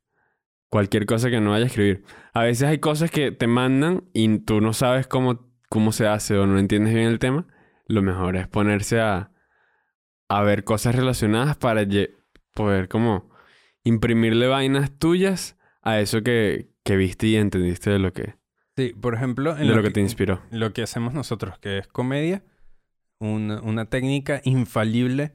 cualquier 0.70 1.04
cosa 1.04 1.28
que 1.30 1.40
no 1.40 1.50
vaya 1.50 1.64
a 1.64 1.66
escribir. 1.66 2.04
A 2.32 2.44
veces 2.44 2.68
hay 2.68 2.78
cosas 2.78 3.10
que 3.10 3.32
te 3.32 3.46
mandan 3.46 4.04
y 4.14 4.38
tú 4.38 4.60
no 4.60 4.72
sabes 4.72 5.06
cómo, 5.06 5.50
cómo 5.68 5.92
se 5.92 6.06
hace 6.06 6.38
o 6.38 6.46
no 6.46 6.58
entiendes 6.58 6.94
bien 6.94 7.08
el 7.08 7.18
tema. 7.18 7.46
Lo 7.86 8.02
mejor 8.02 8.36
es 8.36 8.48
ponerse 8.48 9.00
a, 9.00 9.32
a 10.28 10.42
ver 10.42 10.64
cosas 10.64 10.94
relacionadas 10.94 11.56
para 11.56 11.82
poder 12.54 12.88
como 12.88 13.30
imprimirle 13.84 14.46
vainas 14.46 14.96
tuyas 14.98 15.58
a 15.82 16.00
eso 16.00 16.22
que, 16.22 16.70
que 16.84 16.96
viste 16.96 17.26
y 17.26 17.36
entendiste 17.36 17.90
de 17.90 17.98
lo 17.98 18.12
que, 18.12 18.34
Sí, 18.76 18.94
por 18.98 19.14
ejemplo, 19.14 19.52
en 19.58 19.66
de 19.68 19.74
lo 19.74 19.82
que 19.82 19.90
te 19.90 20.00
inspiró. 20.00 20.40
lo 20.50 20.72
que 20.72 20.82
hacemos 20.82 21.12
nosotros, 21.12 21.58
que 21.58 21.78
es 21.78 21.88
comedia, 21.88 22.44
una, 23.18 23.60
una 23.60 23.86
técnica 23.86 24.40
infalible 24.44 25.34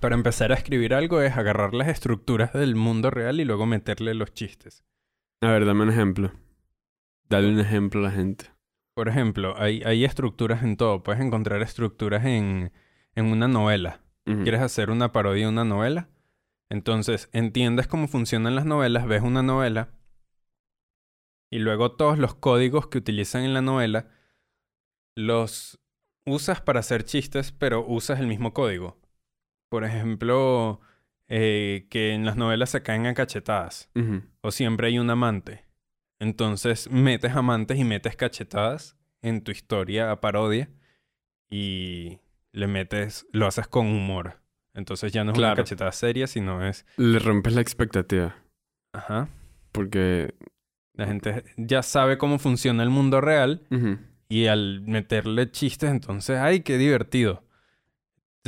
para 0.00 0.14
empezar 0.14 0.52
a 0.52 0.54
escribir 0.54 0.94
algo 0.94 1.20
es 1.20 1.36
agarrar 1.36 1.74
las 1.74 1.88
estructuras 1.88 2.52
del 2.52 2.76
mundo 2.76 3.10
real 3.10 3.40
y 3.40 3.44
luego 3.44 3.66
meterle 3.66 4.14
los 4.14 4.32
chistes. 4.32 4.84
A 5.40 5.50
ver, 5.50 5.64
dame 5.64 5.82
un 5.82 5.90
ejemplo. 5.90 6.32
Dale 7.28 7.48
un 7.48 7.60
ejemplo 7.60 8.00
a 8.00 8.04
la 8.04 8.10
gente. 8.10 8.46
Por 8.94 9.08
ejemplo, 9.08 9.54
hay, 9.56 9.82
hay 9.84 10.04
estructuras 10.04 10.62
en 10.62 10.76
todo. 10.76 11.02
Puedes 11.02 11.20
encontrar 11.20 11.62
estructuras 11.62 12.24
en, 12.24 12.72
en 13.14 13.26
una 13.26 13.48
novela. 13.48 14.00
¿Quieres 14.24 14.60
hacer 14.60 14.90
una 14.90 15.10
parodia 15.10 15.44
de 15.44 15.52
una 15.52 15.64
novela? 15.64 16.10
Entonces, 16.68 17.30
entiendes 17.32 17.86
cómo 17.86 18.08
funcionan 18.08 18.54
las 18.54 18.66
novelas, 18.66 19.06
ves 19.06 19.22
una 19.22 19.42
novela 19.42 19.88
y 21.50 21.58
luego 21.60 21.92
todos 21.92 22.18
los 22.18 22.34
códigos 22.34 22.88
que 22.88 22.98
utilizan 22.98 23.42
en 23.44 23.54
la 23.54 23.62
novela 23.62 24.10
los 25.16 25.80
usas 26.26 26.60
para 26.60 26.80
hacer 26.80 27.04
chistes, 27.04 27.52
pero 27.52 27.86
usas 27.86 28.20
el 28.20 28.26
mismo 28.26 28.52
código. 28.52 28.98
Por 29.68 29.84
ejemplo, 29.84 30.80
eh, 31.28 31.86
que 31.90 32.12
en 32.14 32.24
las 32.24 32.36
novelas 32.36 32.70
se 32.70 32.82
caen 32.82 33.06
a 33.06 33.14
cachetadas 33.14 33.90
o 34.40 34.50
siempre 34.50 34.86
hay 34.88 34.98
un 34.98 35.10
amante. 35.10 35.64
Entonces 36.20 36.90
metes 36.90 37.32
amantes 37.36 37.78
y 37.78 37.84
metes 37.84 38.16
cachetadas 38.16 38.96
en 39.22 39.42
tu 39.42 39.50
historia 39.52 40.10
a 40.10 40.20
parodia 40.20 40.68
y 41.50 42.18
le 42.52 42.66
metes, 42.66 43.26
lo 43.32 43.46
haces 43.46 43.68
con 43.68 43.86
humor. 43.86 44.40
Entonces 44.74 45.12
ya 45.12 45.24
no 45.24 45.32
es 45.32 45.38
una 45.38 45.54
cachetada 45.54 45.92
seria, 45.92 46.26
sino 46.26 46.64
es, 46.66 46.86
Le 46.96 47.18
rompes 47.18 47.54
la 47.54 47.60
expectativa. 47.60 48.36
ajá, 48.92 49.28
Porque... 49.72 50.34
la 50.94 51.06
gente 51.06 51.44
ya 51.56 51.82
sabe 51.82 52.16
cómo 52.18 52.38
funciona 52.38 52.82
el 52.82 52.90
mundo 52.90 53.20
real 53.20 53.62
y 54.28 54.46
al 54.46 54.80
meterle 54.82 55.50
chistes, 55.50 55.90
entonces, 55.90 56.38
¡ay, 56.38 56.60
qué 56.60 56.78
divertido! 56.78 57.42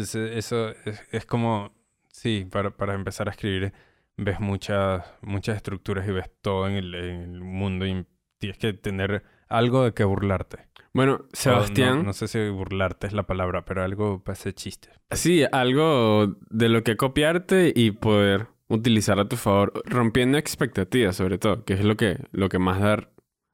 Entonces 0.00 0.36
eso 0.36 0.70
es, 0.86 1.02
es 1.12 1.26
como, 1.26 1.72
sí, 2.08 2.46
para, 2.50 2.70
para 2.70 2.94
empezar 2.94 3.28
a 3.28 3.32
escribir 3.32 3.72
ves 4.16 4.40
muchas, 4.40 5.04
muchas 5.22 5.56
estructuras 5.56 6.06
y 6.08 6.12
ves 6.12 6.30
todo 6.42 6.66
en 6.68 6.74
el, 6.74 6.94
en 6.94 7.20
el 7.34 7.40
mundo 7.42 7.86
y 7.86 8.04
tienes 8.38 8.58
que 8.58 8.72
tener 8.72 9.22
algo 9.48 9.84
de 9.84 9.92
que 9.94 10.04
burlarte. 10.04 10.68
Bueno, 10.92 11.12
O 11.14 11.18
no- 11.18 11.28
Sebastián... 11.32 12.04
No, 12.04 12.12
sé 12.12 12.28
si 12.28 12.48
burlarte 12.48 13.06
es 13.06 13.12
la 13.12 13.24
palabra, 13.24 13.64
pero 13.64 13.82
algo 13.84 14.22
para 14.22 14.32
hacer 14.34 14.54
chistes. 14.54 14.92
Sí, 15.10 15.44
algo 15.52 16.36
de 16.50 16.68
lo 16.68 16.82
que 16.82 16.96
copiarte 16.96 17.72
y 17.74 17.92
poder 17.92 18.48
utilizar 18.68 19.18
a 19.20 19.28
tu 19.28 19.36
favor, 19.36 19.72
rompiendo 19.84 20.38
expectativas 20.38 21.16
sobre 21.16 21.38
todo, 21.38 21.64
que 21.64 21.74
es 21.74 21.84
lo 21.84 21.96
que, 21.96 22.18
lo 22.32 22.48
que 22.48 22.58
más 22.58 22.80
dar, 22.80 23.12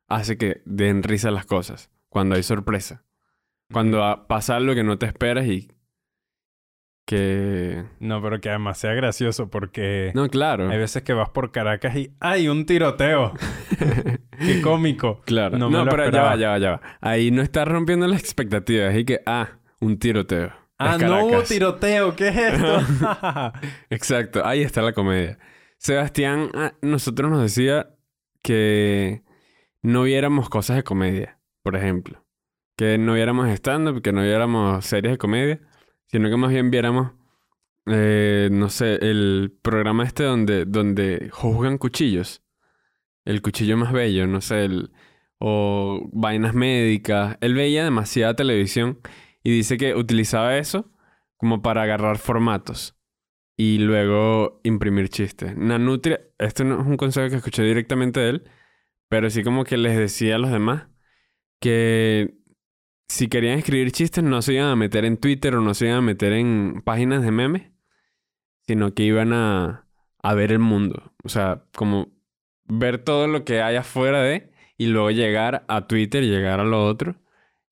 hace 0.09 0.37
que 0.37 0.63
den 0.65 1.03
risa 1.03 1.31
las 1.31 1.47
cosas, 1.47 1.91
cuando 2.09 2.35
hay 2.37 2.43
sorpresa. 2.43 3.05
Cuando 3.73 4.27
pasa 4.29 4.57
algo 4.57 4.75
que 4.75 4.85
no 4.85 4.99
te 4.99 5.07
esperas 5.07 5.47
y 5.47 5.69
que... 7.07 7.85
No, 8.01 8.21
pero 8.21 8.41
que 8.41 8.51
además 8.51 8.79
sea 8.79 8.93
gracioso 8.93 9.49
porque 9.49 10.11
No, 10.15 10.29
claro. 10.29 10.69
hay 10.69 10.77
veces 10.77 11.03
que 11.03 11.13
vas 11.15 11.31
por 11.31 11.53
Caracas 11.53 11.97
y 11.97 12.13
¡ay, 12.21 12.49
un 12.49 12.67
tiroteo! 12.67 13.33
¡Qué 14.39 14.61
cómico! 14.61 15.23
Claro. 15.25 15.57
No 15.57 15.71
pero 15.89 16.11
ya 16.11 16.23
va, 16.23 16.37
ya 16.37 16.51
va, 16.51 16.59
ya 16.59 16.71
va. 16.73 16.81
Ahí 17.01 17.31
no 17.31 17.41
estás 17.43 17.67
rompiendo 17.67 18.07
las 18.07 18.21
expectativas. 18.21 18.95
Y 18.95 19.05
que, 19.05 19.21
ah, 19.25 19.51
un 19.81 19.99
tiroteo. 19.99 20.53
¡Ah, 20.79 20.99
no 20.99 21.25
hubo 21.25 21.43
tiroteo! 21.43 22.15
¿Qué 22.17 22.29
es 22.29 22.37
esto? 22.37 22.83
Exacto, 23.91 24.45
ahí 24.45 24.63
está 24.63 24.83
la 24.83 24.93
comedia. 24.93 25.39
Sebastián, 25.79 26.51
a 26.55 26.75
nosotros 26.83 27.31
nos 27.31 27.41
decía 27.41 27.91
que 28.43 29.23
no 29.81 30.03
viéramos 30.03 30.49
cosas 30.49 30.77
de 30.77 30.83
comedia, 30.83 31.39
por 31.63 31.77
ejemplo. 31.77 32.25
Que 32.77 32.99
no 32.99 33.15
viéramos 33.15 33.49
stand-up, 33.49 34.03
que 34.03 34.13
no 34.13 34.23
viéramos 34.23 34.85
series 34.85 35.13
de 35.13 35.19
comedia, 35.19 35.61
sino 36.07 36.31
que 36.31 36.37
más 36.37 36.51
bien 36.51 36.71
viéramos, 36.71 37.13
eh, 37.87 38.49
no 38.53 38.69
sé, 38.69 38.97
el 39.03 39.57
programa 39.63 40.05
este 40.05 40.25
donde, 40.25 40.65
donde 40.65 41.29
juzgan 41.33 41.79
cuchillos. 41.79 42.43
El 43.25 43.43
cuchillo 43.43 43.77
más 43.77 43.93
bello, 43.93 44.27
no 44.27 44.41
sé, 44.41 44.65
el, 44.65 44.93
o 45.39 46.09
vainas 46.13 46.55
médicas. 46.55 47.37
Él 47.41 47.55
veía 47.55 47.85
demasiada 47.85 48.35
televisión 48.35 48.99
y 49.43 49.51
dice 49.51 49.77
que 49.77 49.95
utilizaba 49.95 50.57
eso 50.59 50.91
como 51.37 51.63
para 51.63 51.83
agarrar 51.83 52.19
formatos 52.19 52.97
y 53.57 53.79
luego 53.79 54.61
imprimir 54.65 55.09
chistes. 55.09 55.57
Nanutria, 55.57 56.21
esto 56.39 56.65
no 56.65 56.81
es 56.81 56.87
un 56.87 56.97
consejo 56.97 57.31
que 57.31 57.37
escuché 57.37 57.63
directamente 57.63 58.21
de 58.21 58.31
él, 58.31 58.51
pero 59.09 59.31
sí 59.31 59.43
como 59.43 59.65
que 59.65 59.77
les 59.77 59.97
decía 59.97 60.37
a 60.37 60.39
los 60.39 60.51
demás 60.51 60.89
que 61.61 62.36
si 63.09 63.29
querían 63.29 63.59
escribir 63.59 63.93
chistes 63.93 64.23
no 64.25 64.43
se 64.43 64.55
iban 64.55 64.67
a 64.69 64.77
meter 64.77 65.05
en 65.05 65.17
Twitter 65.17 65.55
o 65.55 65.61
no 65.61 65.75
se 65.75 65.87
iban 65.87 65.99
a 65.99 66.03
meter 66.03 66.33
en 66.33 66.83
páginas 66.85 67.23
de 67.23 67.31
memes, 67.31 67.71
sino 68.67 68.95
que 68.95 69.05
iban 69.05 69.33
a, 69.33 69.87
a 70.23 70.35
ver 70.35 70.53
el 70.53 70.59
mundo. 70.59 71.13
O 71.25 71.29
sea, 71.29 71.65
como 71.75 72.09
ver 72.65 72.99
todo 72.99 73.29
lo 73.29 73.45
que 73.45 73.63
hay 73.63 73.77
afuera 73.77 74.21
de 74.23 74.51
y 74.77 74.87
luego 74.89 75.11
llegar 75.11 75.65
a 75.69 75.87
Twitter, 75.87 76.25
llegar 76.25 76.61
a 76.61 76.65
lo 76.65 76.85
otro 76.85 77.17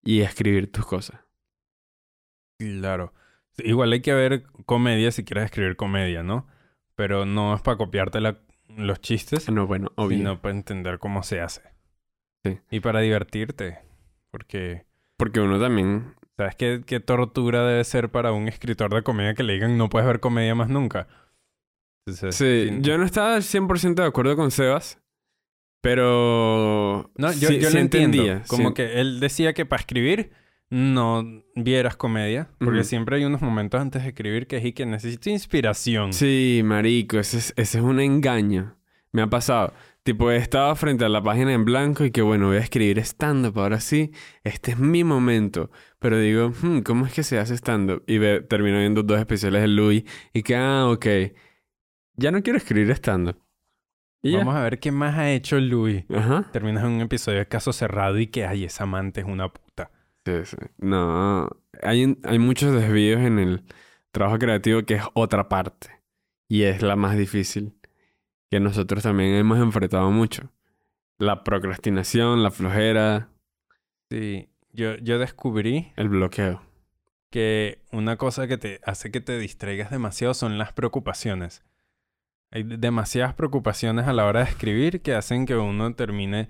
y 0.02 0.20
escribir 0.20 0.70
tus 0.70 0.86
cosas. 0.86 1.20
Claro. 2.58 3.12
Igual 3.58 3.92
hay 3.92 4.00
que 4.00 4.14
ver 4.14 4.44
comedia 4.66 5.10
si 5.12 5.24
quieres 5.24 5.46
escribir 5.46 5.76
comedia, 5.76 6.22
¿no? 6.22 6.46
Pero 6.96 7.24
no 7.26 7.54
es 7.54 7.62
para 7.62 7.76
copiarte 7.76 8.20
la- 8.20 8.38
los 8.68 9.00
chistes, 9.00 9.48
No, 9.50 9.66
bueno, 9.66 9.92
obvio. 9.96 10.18
sino 10.18 10.40
para 10.40 10.54
entender 10.54 10.98
cómo 10.98 11.22
se 11.22 11.40
hace. 11.40 11.62
Sí. 12.44 12.58
Y 12.70 12.80
para 12.80 13.00
divertirte. 13.00 13.78
Porque, 14.30 14.86
Porque 15.16 15.40
uno 15.40 15.60
también 15.60 16.14
¿sabes 16.36 16.56
qué, 16.56 16.82
qué 16.84 16.98
tortura 17.00 17.64
debe 17.66 17.84
ser 17.84 18.10
para 18.10 18.32
un 18.32 18.48
escritor 18.48 18.92
de 18.94 19.02
comedia 19.02 19.34
que 19.34 19.42
le 19.44 19.52
digan 19.54 19.78
no 19.78 19.88
puedes 19.88 20.06
ver 20.06 20.20
comedia 20.20 20.54
más 20.54 20.68
nunca? 20.68 21.06
Entonces, 22.06 22.34
Sí, 22.34 22.78
yo 22.80 22.98
no 22.98 23.04
estaba 23.04 23.36
al 23.36 23.42
100% 23.42 24.02
de 24.02 24.08
acuerdo 24.08 24.36
con 24.36 24.50
Sebas, 24.50 25.00
pero... 25.80 27.10
No, 27.16 27.32
yo, 27.32 27.48
sí- 27.48 27.58
yo 27.60 27.68
sí 27.68 27.74
lo 27.74 27.80
entiendo. 27.80 28.18
entendía, 28.18 28.42
Como 28.48 28.68
sí. 28.68 28.74
que 28.74 29.00
él 29.00 29.20
decía 29.20 29.52
que 29.52 29.66
para 29.66 29.80
escribir 29.80 30.30
no 30.70 31.24
vieras 31.54 31.96
comedia. 31.96 32.48
Porque 32.58 32.84
siempre 32.84 33.16
hay 33.16 33.24
unos 33.24 33.42
momentos 33.42 33.80
antes 33.80 34.02
de 34.02 34.08
escribir 34.08 34.46
que 34.46 34.56
es 34.56 34.64
y 34.64 34.72
que 34.72 34.86
necesito 34.86 35.30
inspiración. 35.30 36.12
Sí, 36.12 36.62
marico, 36.64 37.18
ese 37.18 37.38
es, 37.38 37.52
ese 37.56 37.78
es 37.78 37.84
un 37.84 38.00
engaño. 38.00 38.76
Me 39.12 39.22
ha 39.22 39.28
pasado. 39.28 39.72
Tipo, 40.04 40.30
he 40.30 40.36
estado 40.36 40.76
frente 40.76 41.04
a 41.04 41.08
la 41.08 41.22
página 41.22 41.54
en 41.54 41.64
blanco 41.64 42.04
y 42.04 42.10
que 42.10 42.20
bueno, 42.20 42.48
voy 42.48 42.56
a 42.58 42.60
escribir 42.60 42.98
stand-up 43.00 43.58
ahora 43.58 43.80
sí. 43.80 44.12
Este 44.42 44.72
es 44.72 44.78
mi 44.78 45.02
momento. 45.02 45.70
Pero 45.98 46.18
digo, 46.18 46.52
"Hmm, 46.62 46.80
¿cómo 46.80 47.06
es 47.06 47.12
que 47.14 47.22
se 47.22 47.38
hace 47.38 47.54
stand-up? 47.56 48.04
Y 48.06 48.18
ve- 48.18 48.42
termino 48.42 48.78
viendo 48.78 49.02
dos 49.02 49.18
especiales 49.18 49.62
de 49.62 49.68
Louis 49.68 50.04
y 50.34 50.42
que, 50.42 50.56
ah, 50.56 50.88
ok. 50.90 51.06
Ya 52.16 52.30
no 52.30 52.42
quiero 52.42 52.58
escribir 52.58 52.90
stand-up. 52.90 53.38
Y 54.22 54.32
ya. 54.32 54.38
Vamos 54.38 54.56
a 54.56 54.62
ver 54.62 54.78
qué 54.78 54.92
más 54.92 55.16
ha 55.16 55.30
hecho 55.32 55.58
Louis. 55.58 56.04
Ajá. 56.14 56.50
Terminas 56.52 56.84
en 56.84 56.90
un 56.92 57.00
episodio 57.00 57.38
de 57.38 57.48
caso 57.48 57.72
cerrado 57.72 58.18
y 58.18 58.26
que, 58.26 58.44
ay, 58.46 58.64
esa 58.64 58.84
amante 58.84 59.20
es 59.22 59.26
una 59.26 59.48
puta. 59.52 59.90
Sí, 60.26 60.32
sí. 60.44 60.56
No, 60.78 61.48
hay, 61.82 62.16
hay 62.24 62.38
muchos 62.38 62.72
desvíos 62.74 63.20
en 63.20 63.38
el 63.38 63.64
trabajo 64.12 64.38
creativo 64.38 64.82
que 64.84 64.94
es 64.94 65.02
otra 65.14 65.48
parte. 65.48 65.88
Y 66.48 66.62
es 66.64 66.82
la 66.82 66.94
más 66.96 67.16
difícil. 67.16 67.74
Que 68.54 68.60
nosotros 68.60 69.02
también 69.02 69.34
hemos 69.34 69.58
enfrentado 69.58 70.12
mucho. 70.12 70.52
La 71.18 71.42
procrastinación, 71.42 72.44
la 72.44 72.52
flojera, 72.52 73.30
Sí, 74.08 74.48
yo, 74.70 74.94
yo 74.98 75.18
descubrí 75.18 75.92
el 75.96 76.08
bloqueo. 76.08 76.62
que 77.30 77.82
una 77.90 78.16
cosa 78.16 78.46
que 78.46 78.56
te 78.56 78.80
hace 78.84 79.10
que 79.10 79.20
te 79.20 79.40
distraigas 79.40 79.90
demasiado 79.90 80.34
son 80.34 80.56
las 80.56 80.72
preocupaciones. 80.72 81.64
Hay 82.52 82.62
demasiadas 82.62 83.34
preocupaciones 83.34 84.06
a 84.06 84.12
la 84.12 84.24
hora 84.24 84.44
de 84.44 84.50
escribir 84.50 85.02
que 85.02 85.16
hacen 85.16 85.46
que 85.46 85.56
uno 85.56 85.92
termine 85.96 86.48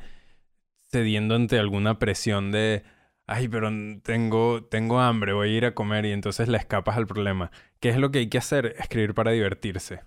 cediendo 0.91 1.37
ante 1.37 1.59
alguna 1.59 1.99
presión 1.99 2.53
de, 2.53 2.83
ay, 3.27 3.49
pero 3.49 3.71
tengo, 4.03 4.63
tengo 4.63 5.01
hambre, 5.01 5.33
voy 5.33 5.49
a 5.49 5.57
ir 5.57 5.65
a 5.65 5.75
comer 5.75 6.05
y 6.05 6.13
entonces 6.13 6.49
le 6.49 6.59
escapas 6.59 6.99
al 6.99 7.07
problema. 7.07 7.51
¿Qué 7.81 7.89
es 7.89 7.97
lo 7.97 8.11
que 8.11 8.19
hay 8.19 8.29
que 8.29 8.37
hacer? 8.37 8.75
Escribir 8.79 9.15
para 9.15 9.31
divertirse. 9.31 10.03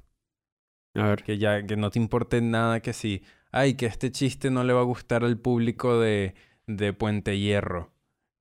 A 0.95 1.07
ver. 1.09 1.23
Que 1.23 1.37
ya, 1.37 1.65
que 1.65 1.75
no 1.77 1.89
te 1.89 1.99
importe 1.99 2.41
nada 2.41 2.79
que 2.81 2.93
si, 2.93 3.23
ay, 3.51 3.75
que 3.75 3.85
este 3.85 4.11
chiste 4.11 4.49
no 4.49 4.63
le 4.63 4.73
va 4.73 4.81
a 4.81 4.85
gustar 4.85 5.23
al 5.23 5.37
público 5.37 5.99
de, 5.99 6.35
de 6.65 6.93
Puente 6.93 7.37
Hierro. 7.39 7.93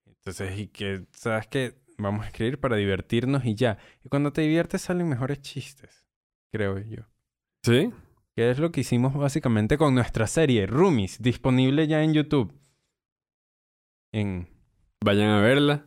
Entonces, 0.07 0.59
y 0.59 0.69
que, 0.69 1.07
¿sabes 1.13 1.47
qué? 1.47 1.75
Vamos 1.99 2.25
a 2.25 2.29
escribir 2.29 2.61
para 2.61 2.77
divertirnos 2.77 3.45
y 3.45 3.55
ya. 3.55 3.79
Y 4.05 4.09
cuando 4.09 4.33
te 4.33 4.43
diviertes 4.43 4.83
salen 4.83 5.09
mejores 5.09 5.41
chistes, 5.41 6.05
creo 6.53 6.79
yo. 6.79 7.03
¿Sí? 7.63 7.93
Que 8.35 8.51
es 8.51 8.59
lo 8.59 8.71
que 8.71 8.81
hicimos 8.81 9.15
básicamente 9.15 9.79
con 9.79 9.95
nuestra 9.95 10.27
serie, 10.27 10.67
Roomies, 10.67 11.23
disponible 11.23 11.87
ya 11.87 12.03
en 12.03 12.13
YouTube. 12.13 12.53
En... 14.13 14.49
Vayan 15.03 15.31
a 15.31 15.41
verla. 15.41 15.87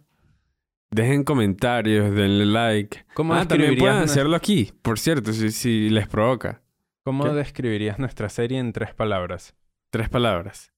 Dejen 0.91 1.23
comentarios, 1.23 2.13
denle 2.15 2.45
like. 2.45 3.05
¿Cómo 3.13 3.33
Ah, 3.35 3.47
también 3.47 3.77
pueden 3.77 3.97
hacerlo 3.97 4.35
aquí, 4.35 4.73
por 4.81 4.97
cierto, 4.99 5.33
si, 5.33 5.51
si 5.51 5.89
les 5.89 6.07
provoca. 6.07 6.61
¿Cómo 7.03 7.25
¿Qué? 7.25 7.31
describirías 7.31 7.99
nuestra 7.99 8.27
serie 8.29 8.57
en 8.59 8.73
tres 8.73 8.93
palabras? 8.93 9.55
Tres 9.91 10.09
palabras. 10.09 10.73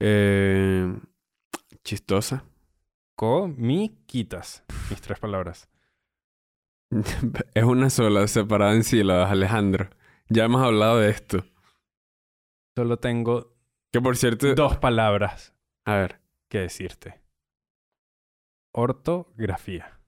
Eh, 0.00 0.92
chistosa. 1.84 2.44
Comiquitas. 3.16 4.64
Mis 4.90 5.00
tres 5.00 5.18
palabras. 5.20 5.68
es 7.54 7.64
una 7.64 7.90
sola, 7.90 8.26
separada 8.26 8.74
en 8.74 8.84
sílabas, 8.84 9.30
Alejandro. 9.30 9.88
Ya 10.28 10.44
hemos 10.44 10.62
hablado 10.62 10.98
de 10.98 11.10
esto. 11.10 11.44
Solo 12.76 12.98
tengo 12.98 13.54
Que 13.92 14.00
por 14.00 14.16
cierto... 14.16 14.52
dos 14.54 14.78
palabras 14.78 15.54
A 15.84 15.94
ver. 15.96 16.20
que 16.48 16.58
decirte. 16.60 17.20
Ortografía. 18.74 20.00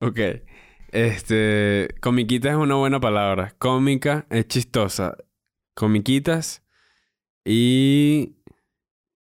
Ok. 0.00 0.18
Este... 0.92 1.88
Comiquita 2.00 2.50
es 2.50 2.56
una 2.56 2.76
buena 2.76 3.00
palabra. 3.00 3.54
Cómica 3.58 4.26
es 4.30 4.46
chistosa. 4.48 5.16
Comiquitas. 5.74 6.64
Y... 7.44 8.36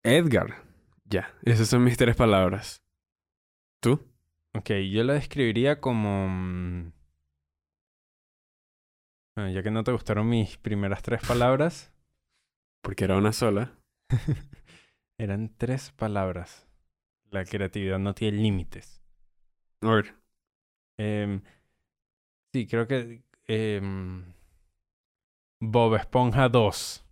Edgar. 0.04 0.64
Ya. 1.06 1.34
Esas 1.44 1.68
son 1.68 1.84
mis 1.84 1.98
tres 1.98 2.16
palabras. 2.16 2.84
¿Tú? 3.82 4.08
Ok, 4.54 4.72
yo 4.92 5.04
la 5.04 5.14
describiría 5.14 5.80
como... 5.80 6.28
mm, 6.30 6.94
Bueno, 9.36 9.52
ya 9.52 9.64
que 9.64 9.72
no 9.72 9.84
te 9.84 9.92
gustaron 9.92 10.30
mis 10.30 10.58
primeras 10.58 11.02
tres 11.04 11.22
palabras, 11.28 11.92
Porque 12.82 13.06
era 13.06 13.18
una 13.18 13.34
sola. 13.34 13.78
eran 15.18 15.56
tres 15.58 15.92
palabras. 15.92 16.71
La 17.32 17.46
creatividad 17.46 17.98
no 17.98 18.14
tiene 18.14 18.38
límites. 18.38 19.02
A 19.82 19.90
ver. 19.90 20.16
Em, 20.98 21.42
sí, 22.54 22.68
creo 22.68 22.88
que... 22.88 23.24
em, 23.48 24.34
Bob 25.62 25.96
Esponja 25.96 26.50
2. 26.50 27.06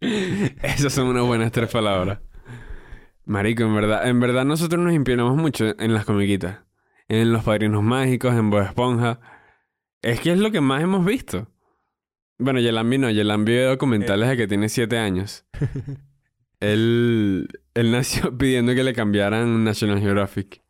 Esas 0.00 0.92
son 0.92 1.06
unas 1.08 1.24
buenas 1.24 1.52
tres 1.52 1.70
palabras. 1.70 2.20
Marico, 3.24 3.62
en 3.62 3.74
verdad, 3.74 4.08
en 4.08 4.20
verdad 4.20 4.44
nosotros 4.44 4.82
nos 4.82 4.92
inspiramos 4.92 5.36
mucho 5.36 5.78
en 5.78 5.94
las 5.94 6.04
comiquitas. 6.04 6.60
En 7.08 7.32
los 7.32 7.44
padrinos 7.44 7.82
mágicos, 7.82 8.34
en 8.34 8.50
Bob 8.50 8.62
Esponja. 8.62 9.20
Es 10.02 10.20
que 10.20 10.32
es 10.32 10.38
lo 10.38 10.50
que 10.50 10.60
más 10.60 10.82
hemos 10.82 11.04
visto. 11.04 11.48
Bueno, 12.38 12.58
Yelambi 12.58 12.98
no, 12.98 13.10
Yelambi 13.10 13.52
ve 13.52 13.62
documentales 13.64 14.28
de 14.28 14.36
que 14.36 14.48
tiene 14.48 14.68
siete 14.68 14.98
años. 14.98 15.46
Él, 16.60 17.48
él 17.78 17.92
nació 17.92 18.36
pidiendo 18.38 18.74
que 18.74 18.82
le 18.84 18.92
cambiaran 18.92 19.62
National 19.64 20.00
Geographic. 20.00 20.62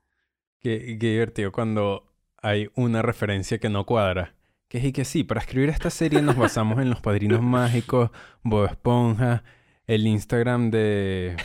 Qué, 0.61 0.99
qué 1.01 1.11
divertido 1.12 1.53
cuando 1.53 2.12
hay 2.42 2.68
una 2.75 3.03
referencia 3.03 3.59
que 3.59 3.68
no 3.68 3.87
cuadra. 3.87 4.35
Que 4.68 4.79
es 4.79 4.85
y 4.85 4.92
que 4.92 5.05
sí, 5.05 5.25
para 5.25 5.40
escribir 5.40 5.71
esta 5.71 5.88
serie 5.88 6.21
nos 6.21 6.37
basamos 6.37 6.81
en 6.81 6.90
los 6.90 7.01
padrinos 7.01 7.40
mágicos, 7.59 8.11
Bob 8.42 8.66
Esponja, 8.66 9.42
el 9.87 10.07
Instagram 10.07 10.71
de. 10.71 11.37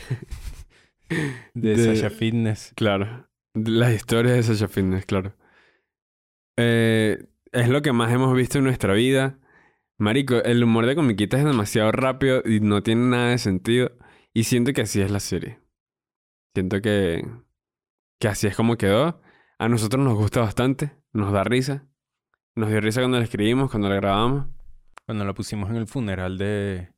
de, 1.54 1.76
De- 1.76 1.96
Sasha 1.96 2.10
Fitness. 2.10 2.72
Claro. 2.76 3.28
Las 3.54 3.92
historias 3.94 4.34
de 4.36 4.42
Sasha 4.42 4.68
Fitness, 4.68 5.06
claro. 5.06 5.34
Eh, 6.56 7.24
es 7.52 7.68
lo 7.68 7.82
que 7.82 7.92
más 7.92 8.12
hemos 8.12 8.34
visto 8.34 8.58
en 8.58 8.64
nuestra 8.64 8.94
vida. 8.94 9.38
Marico, 9.96 10.42
el 10.42 10.62
humor 10.62 10.86
de 10.86 10.96
comiquitas 10.96 11.40
es 11.40 11.46
demasiado 11.46 11.92
rápido 11.92 12.42
y 12.44 12.60
no 12.60 12.82
tiene 12.82 13.02
nada 13.08 13.30
de 13.30 13.38
sentido. 13.38 13.92
Y 14.34 14.44
siento 14.44 14.72
que 14.72 14.82
así 14.82 15.00
es 15.00 15.10
la 15.10 15.20
serie. 15.20 15.60
Siento 16.54 16.80
que, 16.82 17.24
que 18.20 18.28
así 18.28 18.46
es 18.46 18.56
como 18.56 18.76
quedó. 18.76 19.20
A 19.58 19.68
nosotros 19.68 20.04
nos 20.04 20.14
gusta 20.16 20.40
bastante, 20.40 20.92
nos 21.12 21.32
da 21.32 21.44
risa. 21.44 21.86
Nos 22.56 22.68
dio 22.70 22.80
risa 22.80 23.00
cuando 23.00 23.18
la 23.18 23.24
escribimos, 23.24 23.70
cuando 23.70 23.88
la 23.88 23.96
grabamos. 23.96 24.46
Cuando 25.06 25.24
la 25.24 25.34
pusimos 25.34 25.70
en 25.70 25.76
el 25.76 25.86
funeral 25.86 26.38
de. 26.38 26.90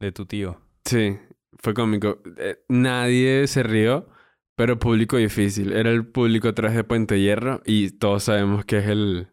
de 0.00 0.12
tu 0.12 0.26
tío. 0.26 0.60
Sí, 0.84 1.18
fue 1.58 1.74
cómico. 1.74 2.20
Eh, 2.38 2.62
nadie 2.68 3.46
se 3.46 3.62
rió, 3.62 4.08
pero 4.56 4.78
público 4.78 5.16
difícil. 5.16 5.72
Era 5.72 5.90
el 5.90 6.06
público 6.06 6.48
atrás 6.48 6.74
de 6.74 6.84
Puente 6.84 7.20
Hierro 7.20 7.62
y 7.64 7.90
todos 7.90 8.24
sabemos 8.24 8.64
que 8.64 8.78
es 8.78 8.86
el... 8.86 9.28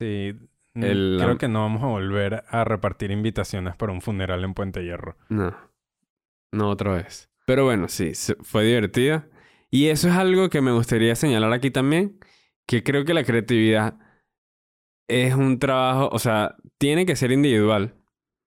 Sí. 0.00 0.32
El- 0.74 1.18
Creo 1.20 1.36
que 1.36 1.48
no 1.48 1.60
vamos 1.60 1.82
a 1.82 1.86
volver 1.86 2.44
a 2.48 2.64
repartir 2.64 3.10
invitaciones 3.10 3.76
para 3.76 3.92
un 3.92 4.00
funeral 4.00 4.42
en 4.44 4.54
Puente 4.54 4.82
Hierro. 4.82 5.16
No, 5.28 5.54
no 6.52 6.70
otra 6.70 6.94
vez. 6.94 7.30
Pero 7.46 7.64
bueno, 7.64 7.88
sí, 7.88 8.12
fue 8.42 8.64
divertida. 8.64 9.28
Y 9.70 9.88
eso 9.88 10.08
es 10.08 10.14
algo 10.14 10.50
que 10.50 10.60
me 10.60 10.72
gustaría 10.72 11.14
señalar 11.16 11.52
aquí 11.52 11.70
también, 11.70 12.18
que 12.66 12.82
creo 12.82 13.04
que 13.04 13.14
la 13.14 13.24
creatividad 13.24 13.98
es 15.08 15.34
un 15.34 15.58
trabajo, 15.58 16.08
o 16.12 16.18
sea, 16.18 16.56
tiene 16.78 17.06
que 17.06 17.16
ser 17.16 17.32
individual, 17.32 17.94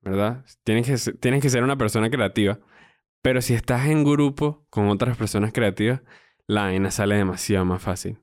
¿verdad? 0.02 0.46
Tienes 0.63 0.88
que, 0.88 0.98
ser- 0.98 1.18
tienes 1.18 1.41
que 1.41 1.50
ser 1.50 1.63
una 1.63 1.78
persona 1.78 2.10
creativa. 2.10 2.60
Pero 3.22 3.41
si 3.41 3.54
estás 3.56 3.88
en 3.88 4.04
grupo 4.04 4.65
con 4.70 4.89
otras 4.89 5.18
personas 5.18 5.52
creativas, 5.54 6.02
la 6.48 6.63
vaina 6.63 6.91
sale 6.91 7.15
demasiado 7.15 7.65
más 7.65 7.82
fácil. 7.82 8.20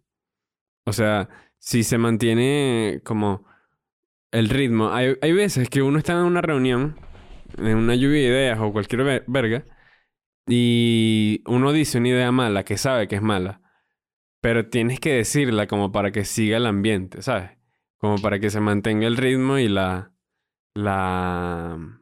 O 0.86 0.92
sea, 0.92 1.28
si 1.58 1.84
se 1.84 1.98
mantiene 1.98 3.00
como 3.04 3.46
el 4.32 4.48
ritmo. 4.48 4.92
Hay, 4.92 5.16
hay 5.22 5.32
veces 5.32 5.68
que 5.68 5.82
uno 5.82 5.98
está 5.98 6.12
en 6.14 6.20
una 6.20 6.42
reunión, 6.42 6.96
en 7.58 7.76
una 7.76 7.94
lluvia 7.94 8.20
de 8.22 8.28
ideas 8.28 8.58
o 8.60 8.72
cualquier 8.72 9.04
ve- 9.04 9.24
verga, 9.26 9.64
y 10.46 11.42
uno 11.46 11.72
dice 11.72 11.98
una 11.98 12.08
idea 12.08 12.32
mala 12.32 12.64
que 12.64 12.76
sabe 12.76 13.08
que 13.08 13.16
es 13.16 13.22
mala, 13.22 13.60
pero 14.40 14.68
tienes 14.68 15.00
que 15.00 15.14
decirla 15.14 15.66
como 15.66 15.92
para 15.92 16.10
que 16.10 16.24
siga 16.24 16.56
el 16.56 16.66
ambiente, 16.66 17.22
¿sabes? 17.22 17.50
Como 17.98 18.18
para 18.18 18.40
que 18.40 18.50
se 18.50 18.60
mantenga 18.60 19.06
el 19.06 19.16
ritmo 19.16 19.58
y 19.58 19.68
la... 19.68 20.12
la... 20.74 22.00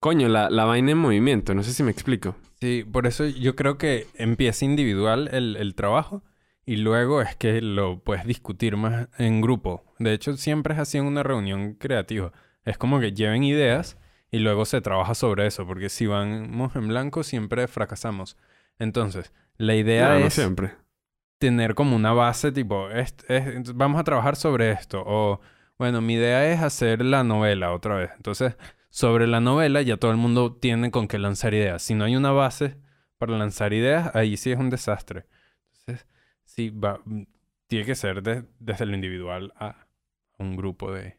Coño, 0.00 0.28
la, 0.28 0.48
la 0.48 0.64
vaina 0.64 0.92
en 0.92 0.98
movimiento, 0.98 1.54
no 1.54 1.62
sé 1.62 1.72
si 1.72 1.82
me 1.82 1.90
explico. 1.90 2.36
Sí, 2.60 2.84
por 2.90 3.06
eso 3.06 3.26
yo 3.26 3.56
creo 3.56 3.78
que 3.78 4.06
empieza 4.14 4.64
individual 4.64 5.28
el, 5.32 5.56
el 5.56 5.74
trabajo 5.74 6.22
y 6.64 6.76
luego 6.76 7.20
es 7.20 7.34
que 7.36 7.60
lo 7.60 8.02
puedes 8.02 8.24
discutir 8.24 8.76
más 8.76 9.08
en 9.18 9.40
grupo. 9.40 9.84
De 9.98 10.12
hecho, 10.12 10.36
siempre 10.36 10.74
es 10.74 10.80
así 10.80 10.98
en 10.98 11.04
una 11.04 11.22
reunión 11.22 11.74
creativa. 11.74 12.32
Es 12.64 12.78
como 12.78 13.00
que 13.00 13.12
lleven 13.12 13.42
ideas 13.42 13.98
y 14.30 14.38
luego 14.40 14.64
se 14.64 14.80
trabaja 14.80 15.14
sobre 15.14 15.46
eso, 15.46 15.66
porque 15.66 15.88
si 15.88 16.06
vamos 16.06 16.74
en 16.76 16.88
blanco 16.88 17.22
siempre 17.22 17.66
fracasamos. 17.68 18.36
Entonces, 18.78 19.32
la 19.56 19.74
idea 19.74 20.10
No, 20.14 20.20
no 20.20 20.26
es 20.26 20.34
siempre. 20.34 20.72
tener 21.38 21.74
como 21.74 21.96
una 21.96 22.12
base 22.12 22.52
tipo, 22.52 22.90
es- 22.90 23.14
vamos 23.74 24.00
a 24.00 24.04
trabajar 24.04 24.36
sobre 24.36 24.70
esto. 24.72 25.02
O, 25.06 25.40
bueno, 25.78 26.00
mi 26.00 26.14
idea 26.14 26.50
es 26.52 26.60
hacer 26.60 27.04
la 27.04 27.24
novela 27.24 27.72
otra 27.72 27.96
vez. 27.96 28.10
Entonces, 28.16 28.56
sobre 28.90 29.26
la 29.26 29.40
novela 29.40 29.82
ya 29.82 29.96
todo 29.96 30.10
el 30.10 30.16
mundo 30.16 30.54
tiene 30.56 30.90
con 30.90 31.08
qué 31.08 31.18
lanzar 31.18 31.54
ideas. 31.54 31.82
Si 31.82 31.94
no 31.94 32.04
hay 32.04 32.16
una 32.16 32.32
base 32.32 32.76
para 33.18 33.36
lanzar 33.36 33.72
ideas, 33.72 34.14
ahí 34.14 34.36
sí 34.36 34.50
es 34.50 34.58
un 34.58 34.70
desastre. 34.70 35.26
Entonces, 35.72 36.06
sí, 36.44 36.70
va, 36.70 37.00
tiene 37.66 37.84
que 37.86 37.94
ser 37.94 38.22
de- 38.22 38.44
desde 38.58 38.86
lo 38.86 38.94
individual 38.94 39.52
a 39.56 39.86
un 40.38 40.56
grupo 40.56 40.92
de... 40.92 41.17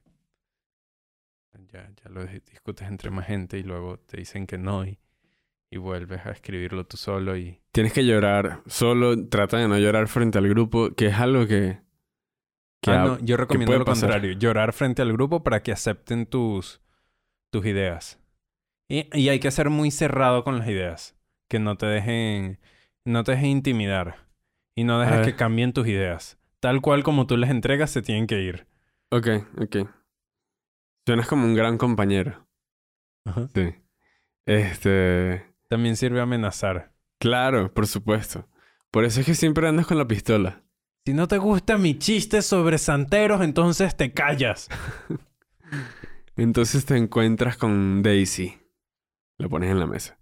Ya, 1.72 1.90
ya 2.04 2.10
lo 2.10 2.24
dis- 2.24 2.44
discutes 2.46 2.88
entre 2.88 3.10
más 3.12 3.28
gente 3.28 3.58
y 3.58 3.64
luego 3.64 4.00
te 4.00 4.18
dicen 4.18 4.48
que 4.48 4.58
no 4.58 4.86
y, 4.86 4.98
y 5.70 5.78
vuelves 5.78 6.26
a 6.26 6.32
escribirlo 6.32 6.86
tú 6.86 6.98
solo 6.98 7.38
y... 7.38 7.60
Tienes 7.72 7.94
que 7.94 8.06
llorar 8.06 8.62
solo, 8.66 9.28
trata 9.28 9.58
de 9.58 9.68
no 9.68 9.78
llorar 9.78 10.08
frente 10.08 10.38
al 10.40 10.48
grupo, 10.50 10.90
que 10.96 11.08
es 11.08 11.16
algo 11.16 11.46
que... 11.46 11.80
que 12.82 12.92
Ah, 12.92 13.04
no, 13.06 13.20
yo 13.20 13.38
recomiendo 13.38 13.78
lo 13.78 13.86
pasar. 13.86 14.10
contrario. 14.10 14.38
Llorar 14.38 14.74
frente 14.74 15.02
al 15.04 15.14
grupo 15.14 15.44
para 15.44 15.62
que 15.62 15.72
acepten 15.72 16.26
tus, 16.26 16.82
tus 17.52 17.66
ideas. 17.66 18.20
Y, 18.88 19.08
y 19.18 19.30
hay 19.30 19.40
que 19.40 19.52
ser 19.52 19.70
muy 19.70 19.92
cerrado 19.92 20.44
con 20.44 20.58
las 20.58 20.68
ideas. 20.68 21.16
Que 21.48 21.60
no 21.60 21.78
te 21.78 21.86
dejen, 21.86 22.60
no 23.06 23.24
te 23.24 23.34
dejen 23.34 23.50
intimidar. 23.50 24.28
Y 24.76 24.86
no 24.86 25.00
dejes 25.00 25.26
que 25.26 25.36
cambien 25.36 25.74
tus 25.74 25.88
ideas. 25.88 26.40
Tal 26.60 26.82
cual 26.82 27.04
como 27.04 27.28
tú 27.28 27.38
les 27.38 27.50
entregas, 27.52 27.92
se 27.92 28.02
tienen 28.02 28.26
que 28.28 28.42
ir. 28.42 28.66
Ok, 29.12 29.28
ok. 29.58 29.78
Suenas 31.10 31.28
como 31.28 31.44
un 31.44 31.56
gran 31.56 31.80
compañero. 31.80 32.48
Sí. 33.56 33.74
Este. 34.46 35.44
También 35.68 35.96
sirve 35.96 36.22
amenazar. 36.22 36.94
Claro, 37.18 37.74
por 37.74 37.88
supuesto. 37.88 38.48
Por 38.92 39.06
eso 39.06 39.22
es 39.22 39.26
que 39.26 39.34
siempre 39.34 39.68
andas 39.68 39.88
con 39.88 39.98
la 39.98 40.08
pistola. 40.08 40.62
Si 41.04 41.16
no 41.16 41.28
te 41.28 41.40
gusta 41.40 41.80
mi 41.80 41.98
chiste 41.98 42.44
sobre 42.44 42.78
santeros, 42.78 43.42
entonces 43.42 43.98
te 43.98 44.14
callas. 44.14 44.70
Entonces 46.36 46.86
te 46.86 46.96
encuentras 46.96 47.58
con 47.58 48.04
Daisy. 48.04 48.60
Lo 49.40 49.50
pones 49.50 49.72
en 49.72 49.80
la 49.80 49.88
mesa. 49.88 50.20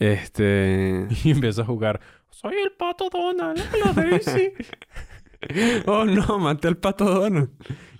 Este. 0.00 1.06
Y 1.22 1.30
empiezas 1.30 1.62
a 1.62 1.66
jugar. 1.66 2.00
Soy 2.30 2.56
el 2.56 2.72
pato 2.72 3.08
Donald, 3.08 3.62
la 3.84 3.92
Daisy. 3.92 4.52
oh 5.86 6.04
no, 6.04 6.38
maté 6.38 6.68
al 6.68 6.76
pato 6.76 7.04
Donald. 7.04 7.50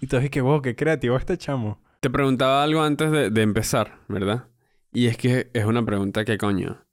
y 0.00 0.06
tú 0.06 0.18
que 0.30 0.40
wow, 0.40 0.62
qué 0.62 0.74
creativo 0.74 1.16
este 1.16 1.36
chamo. 1.38 1.80
Te 2.00 2.10
preguntaba 2.10 2.62
algo 2.62 2.82
antes 2.82 3.10
de, 3.10 3.30
de 3.30 3.42
empezar, 3.42 4.00
¿verdad? 4.08 4.48
Y 4.92 5.06
es 5.06 5.16
que 5.16 5.50
es 5.52 5.64
una 5.64 5.84
pregunta 5.84 6.24
que 6.24 6.38
coño. 6.38 6.84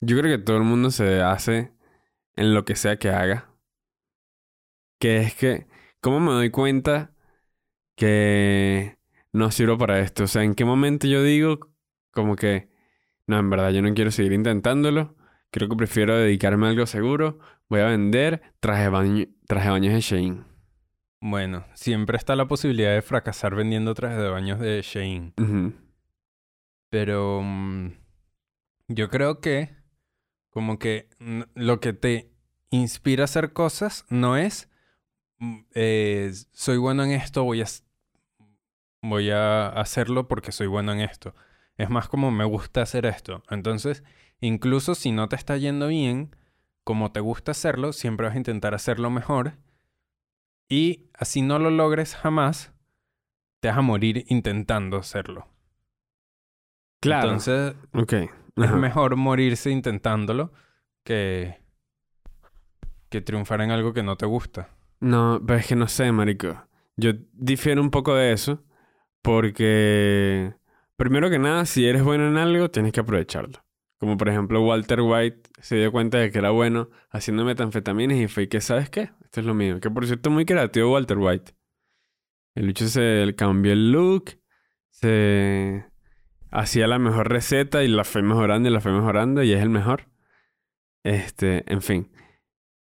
Yo 0.00 0.18
creo 0.18 0.36
que 0.38 0.42
todo 0.42 0.56
el 0.56 0.64
mundo 0.64 0.90
se 0.90 1.20
hace 1.20 1.72
en 2.36 2.54
lo 2.54 2.64
que 2.64 2.76
sea 2.76 2.98
que 2.98 3.10
haga. 3.10 3.50
Que 4.98 5.18
es 5.18 5.34
que, 5.34 5.66
¿cómo 6.00 6.20
me 6.20 6.32
doy 6.32 6.50
cuenta 6.50 7.14
que 7.96 8.98
no 9.32 9.50
sirvo 9.50 9.78
para 9.78 10.00
esto? 10.00 10.24
O 10.24 10.26
sea, 10.26 10.42
¿en 10.44 10.54
qué 10.54 10.64
momento 10.64 11.06
yo 11.06 11.22
digo 11.22 11.60
como 12.12 12.36
que, 12.36 12.70
no, 13.26 13.38
en 13.38 13.50
verdad 13.50 13.70
yo 13.70 13.82
no 13.82 13.92
quiero 13.94 14.10
seguir 14.10 14.32
intentándolo? 14.32 15.16
Creo 15.50 15.68
que 15.68 15.76
prefiero 15.76 16.16
dedicarme 16.16 16.66
a 16.66 16.70
algo 16.70 16.86
seguro. 16.86 17.38
Voy 17.68 17.80
a 17.80 17.86
vender 17.86 18.42
traje 18.60 18.84
de 18.84 18.88
baño, 18.88 19.26
traje 19.46 19.70
baños 19.70 19.92
de 19.92 20.00
Shein. 20.00 20.44
Bueno, 21.20 21.66
siempre 21.74 22.16
está 22.16 22.36
la 22.36 22.46
posibilidad 22.46 22.94
de 22.94 23.02
fracasar 23.02 23.54
vendiendo 23.54 23.94
trajes 23.94 24.18
de 24.18 24.28
baños 24.28 24.60
de 24.60 24.80
Shein. 24.82 25.34
Pero 26.88 27.42
mm, 27.42 27.90
yo 28.88 29.10
creo 29.10 29.40
que 29.40 29.76
como 30.50 30.78
que 30.78 31.08
mm, 31.18 31.42
lo 31.54 31.80
que 31.80 31.92
te 31.92 32.32
inspira 32.70 33.24
a 33.24 33.26
hacer 33.26 33.52
cosas 33.52 34.06
no 34.08 34.36
es 34.36 34.68
mm, 35.38 35.58
eh, 35.74 36.32
soy 36.52 36.78
bueno 36.78 37.04
en 37.04 37.10
esto, 37.10 37.44
voy 37.44 37.62
a, 37.62 37.66
voy 39.02 39.30
a 39.30 39.68
hacerlo 39.68 40.28
porque 40.28 40.52
soy 40.52 40.68
bueno 40.68 40.92
en 40.92 41.00
esto. 41.00 41.34
Es 41.76 41.90
más 41.90 42.08
como 42.08 42.30
me 42.30 42.44
gusta 42.44 42.82
hacer 42.82 43.06
esto. 43.06 43.42
Entonces, 43.50 44.04
incluso 44.40 44.94
si 44.94 45.12
no 45.12 45.28
te 45.28 45.36
está 45.36 45.56
yendo 45.56 45.88
bien, 45.88 46.34
como 46.84 47.12
te 47.12 47.20
gusta 47.20 47.52
hacerlo, 47.52 47.92
siempre 47.92 48.26
vas 48.26 48.34
a 48.34 48.38
intentar 48.38 48.74
hacerlo 48.74 49.10
mejor. 49.10 49.54
Y 50.68 51.10
así 51.14 51.42
no 51.42 51.58
lo 51.58 51.70
logres 51.70 52.14
jamás, 52.14 52.72
te 53.60 53.68
vas 53.68 53.78
a 53.78 53.82
morir 53.82 54.24
intentando 54.28 54.96
hacerlo. 54.96 55.48
Claro. 57.00 57.28
Entonces, 57.28 57.74
ok. 57.94 58.12
es 58.56 58.72
mejor 58.72 59.16
morirse 59.16 59.70
intentándolo 59.70 60.52
que, 61.02 61.58
que 63.08 63.20
triunfar 63.20 63.62
en 63.62 63.70
algo 63.70 63.92
que 63.92 64.02
no 64.02 64.16
te 64.16 64.26
gusta. 64.26 64.68
No, 65.00 65.40
pero 65.46 65.58
es 65.58 65.66
que 65.66 65.76
no 65.76 65.88
sé, 65.88 66.12
marico. 66.12 66.66
Yo 66.96 67.12
difiero 67.32 67.80
un 67.80 67.90
poco 67.90 68.14
de 68.14 68.32
eso 68.32 68.62
porque, 69.22 70.54
primero 70.96 71.30
que 71.30 71.38
nada, 71.38 71.64
si 71.66 71.86
eres 71.86 72.02
bueno 72.02 72.28
en 72.28 72.36
algo, 72.36 72.70
tienes 72.70 72.92
que 72.92 73.00
aprovecharlo. 73.00 73.62
Como 74.00 74.16
por 74.16 74.30
ejemplo, 74.30 74.62
Walter 74.62 75.02
White 75.02 75.50
se 75.60 75.76
dio 75.76 75.92
cuenta 75.92 76.16
de 76.16 76.30
que 76.32 76.38
era 76.38 76.50
bueno 76.50 76.88
haciendo 77.10 77.44
metanfetaminas 77.44 78.16
y 78.16 78.28
fue 78.28 78.48
que, 78.48 78.62
¿sabes 78.62 78.88
qué? 78.88 79.10
Esto 79.22 79.40
es 79.40 79.46
lo 79.46 79.52
mío. 79.52 79.78
Que 79.78 79.90
por 79.90 80.06
cierto, 80.06 80.30
muy 80.30 80.46
creativo 80.46 80.92
Walter 80.92 81.18
White. 81.18 81.52
El 82.54 82.66
bicho 82.66 82.88
se 82.88 83.34
cambió 83.36 83.72
el 83.74 83.92
look, 83.92 84.40
se 84.88 85.84
hacía 86.50 86.86
la 86.86 86.98
mejor 86.98 87.28
receta 87.28 87.84
y 87.84 87.88
la 87.88 88.04
fue 88.04 88.22
mejorando 88.22 88.70
y 88.70 88.72
la 88.72 88.80
fue 88.80 88.90
mejorando 88.92 89.42
y 89.42 89.52
es 89.52 89.60
el 89.60 89.68
mejor. 89.68 90.08
Este, 91.04 91.70
en 91.70 91.82
fin. 91.82 92.10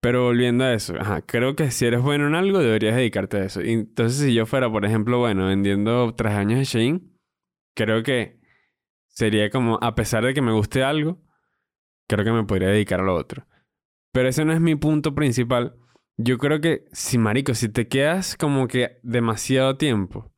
Pero 0.01 0.23
volviendo 0.23 0.63
a 0.63 0.73
eso, 0.73 0.93
creo 1.25 1.57
que 1.57 1.69
si 1.71 1.85
eres 1.85 2.01
bueno 2.01 2.27
en 2.27 2.35
algo, 2.35 2.59
deberías 2.59 2.95
dedicarte 2.95 3.37
a 3.37 3.43
eso. 3.43 3.59
Entonces, 3.59 4.19
si 4.21 4.33
yo 4.33 4.45
fuera, 4.45 4.71
por 4.71 4.85
ejemplo, 4.85 5.19
bueno, 5.19 5.47
vendiendo 5.47 6.15
trajes 6.15 6.39
años 6.39 6.59
de 6.59 6.63
Shein, 6.63 7.19
creo 7.75 8.03
que 8.03 8.38
sería 9.19 9.49
como, 9.49 9.77
a 9.81 9.95
pesar 9.95 10.23
de 10.23 10.33
que 10.33 10.41
me 10.41 10.53
guste 10.53 10.81
algo, 10.81 11.21
creo 12.07 12.23
que 12.23 12.31
me 12.31 12.45
podría 12.45 12.69
dedicar 12.69 13.01
a 13.01 13.03
lo 13.03 13.15
otro. 13.15 13.45
Pero 14.13 14.29
ese 14.29 14.45
no 14.45 14.53
es 14.53 14.61
mi 14.61 14.75
punto 14.75 15.13
principal. 15.13 15.75
Yo 16.15 16.37
creo 16.37 16.61
que, 16.61 16.85
si 16.93 17.17
marico, 17.17 17.53
si 17.53 17.67
te 17.67 17.89
quedas 17.89 18.37
como 18.37 18.69
que 18.69 18.99
demasiado 19.03 19.75
tiempo 19.75 20.31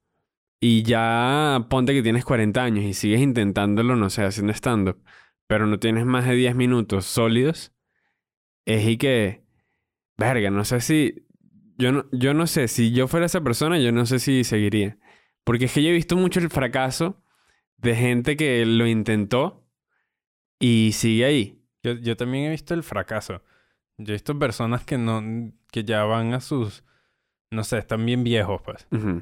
y 0.60 0.82
ya 0.82 1.68
ponte 1.70 1.94
que 1.94 2.02
tienes 2.02 2.26
40 2.26 2.64
años 2.64 2.84
y 2.84 2.96
sigues 2.96 3.22
intentándolo, 3.22 3.96
no 3.96 4.10
sé, 4.10 4.24
haciendo 4.24 4.52
stand-up, 4.52 5.04
pero 5.46 5.68
no 5.68 5.78
tienes 5.78 6.08
más 6.08 6.26
de 6.26 6.34
10 6.34 6.56
minutos 6.56 7.06
sólidos, 7.06 7.74
es 8.66 8.88
y 8.88 8.98
que, 8.98 9.44
verga, 10.18 10.50
no 10.50 10.66
sé 10.66 10.82
si, 10.82 11.28
yo 11.78 11.92
no, 11.92 12.06
yo 12.12 12.34
no 12.34 12.48
sé, 12.48 12.68
si 12.68 12.92
yo 12.92 13.08
fuera 13.08 13.28
esa 13.28 13.42
persona, 13.42 13.78
yo 13.78 13.92
no 13.92 14.08
sé 14.08 14.18
si 14.18 14.44
seguiría. 14.44 14.98
Porque 15.44 15.66
es 15.66 15.74
que 15.74 15.84
yo 15.84 15.90
he 15.90 15.94
visto 15.94 16.16
mucho 16.16 16.40
el 16.40 16.50
fracaso 16.50 17.22
de 17.82 17.96
gente 17.96 18.38
que 18.38 18.66
lo 18.66 18.88
intentó 18.88 19.66
y 20.60 20.92
sigue 20.94 21.26
ahí. 21.26 21.64
Yo, 21.84 21.94
yo 21.94 22.16
también 22.16 22.46
he 22.46 22.50
visto 22.52 22.74
el 22.74 22.84
fracaso. 22.84 23.42
Yo 23.98 24.14
he 24.14 24.14
visto 24.14 24.38
personas 24.38 24.84
que 24.84 24.98
no, 24.98 25.52
que 25.72 25.84
ya 25.84 26.04
van 26.04 26.34
a 26.34 26.42
sus, 26.42 26.84
no 27.50 27.64
sé, 27.64 27.80
están 27.80 28.06
bien 28.06 28.24
viejos, 28.24 28.62
pues. 28.64 28.88
Ujú. 28.92 29.22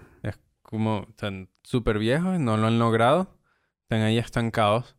Como 0.62 1.08
están 1.10 1.50
súper 1.63 1.98
viejos, 1.98 2.39
no 2.39 2.56
lo 2.56 2.67
han 2.67 2.78
logrado, 2.78 3.39
están 3.84 4.02
ahí 4.02 4.19
estancados. 4.19 4.95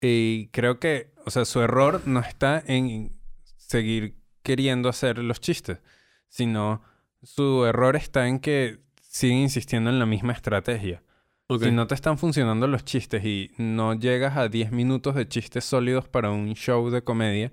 Y 0.00 0.48
creo 0.48 0.78
que, 0.78 1.14
o 1.24 1.30
sea, 1.30 1.44
su 1.44 1.60
error 1.60 2.02
no 2.06 2.20
está 2.20 2.62
en 2.66 3.18
seguir 3.56 4.18
queriendo 4.42 4.88
hacer 4.88 5.18
los 5.18 5.40
chistes, 5.40 5.80
sino 6.28 6.82
su 7.22 7.64
error 7.64 7.96
está 7.96 8.28
en 8.28 8.40
que 8.40 8.80
siguen 9.00 9.38
insistiendo 9.38 9.90
en 9.90 9.98
la 9.98 10.06
misma 10.06 10.34
estrategia. 10.34 11.02
Ok. 11.48 11.64
Si 11.64 11.70
no 11.70 11.86
te 11.86 11.94
están 11.94 12.18
funcionando 12.18 12.66
los 12.66 12.84
chistes 12.84 13.24
y 13.24 13.52
no 13.56 13.94
llegas 13.94 14.36
a 14.36 14.48
10 14.48 14.70
minutos 14.70 15.14
de 15.14 15.26
chistes 15.26 15.64
sólidos 15.64 16.06
para 16.06 16.30
un 16.30 16.52
show 16.54 16.90
de 16.90 17.02
comedia, 17.02 17.52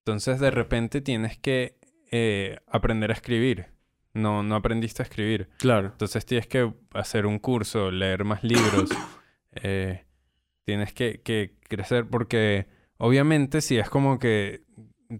entonces 0.00 0.40
de 0.40 0.50
repente 0.50 1.00
tienes 1.00 1.38
que 1.38 1.78
eh, 2.10 2.58
aprender 2.66 3.10
a 3.10 3.14
escribir. 3.14 3.66
No, 4.12 4.42
no 4.42 4.56
aprendiste 4.56 5.02
a 5.02 5.04
escribir. 5.04 5.48
Claro. 5.58 5.88
Entonces 5.88 6.26
tienes 6.26 6.48
que 6.48 6.72
hacer 6.94 7.26
un 7.26 7.38
curso, 7.38 7.92
leer 7.92 8.24
más 8.24 8.42
libros. 8.42 8.90
eh, 9.52 10.04
tienes 10.64 10.92
que, 10.92 11.20
que 11.22 11.54
crecer 11.68 12.08
porque 12.08 12.66
obviamente 12.98 13.60
si 13.60 13.78
es 13.78 13.88
como 13.88 14.18
que 14.18 14.64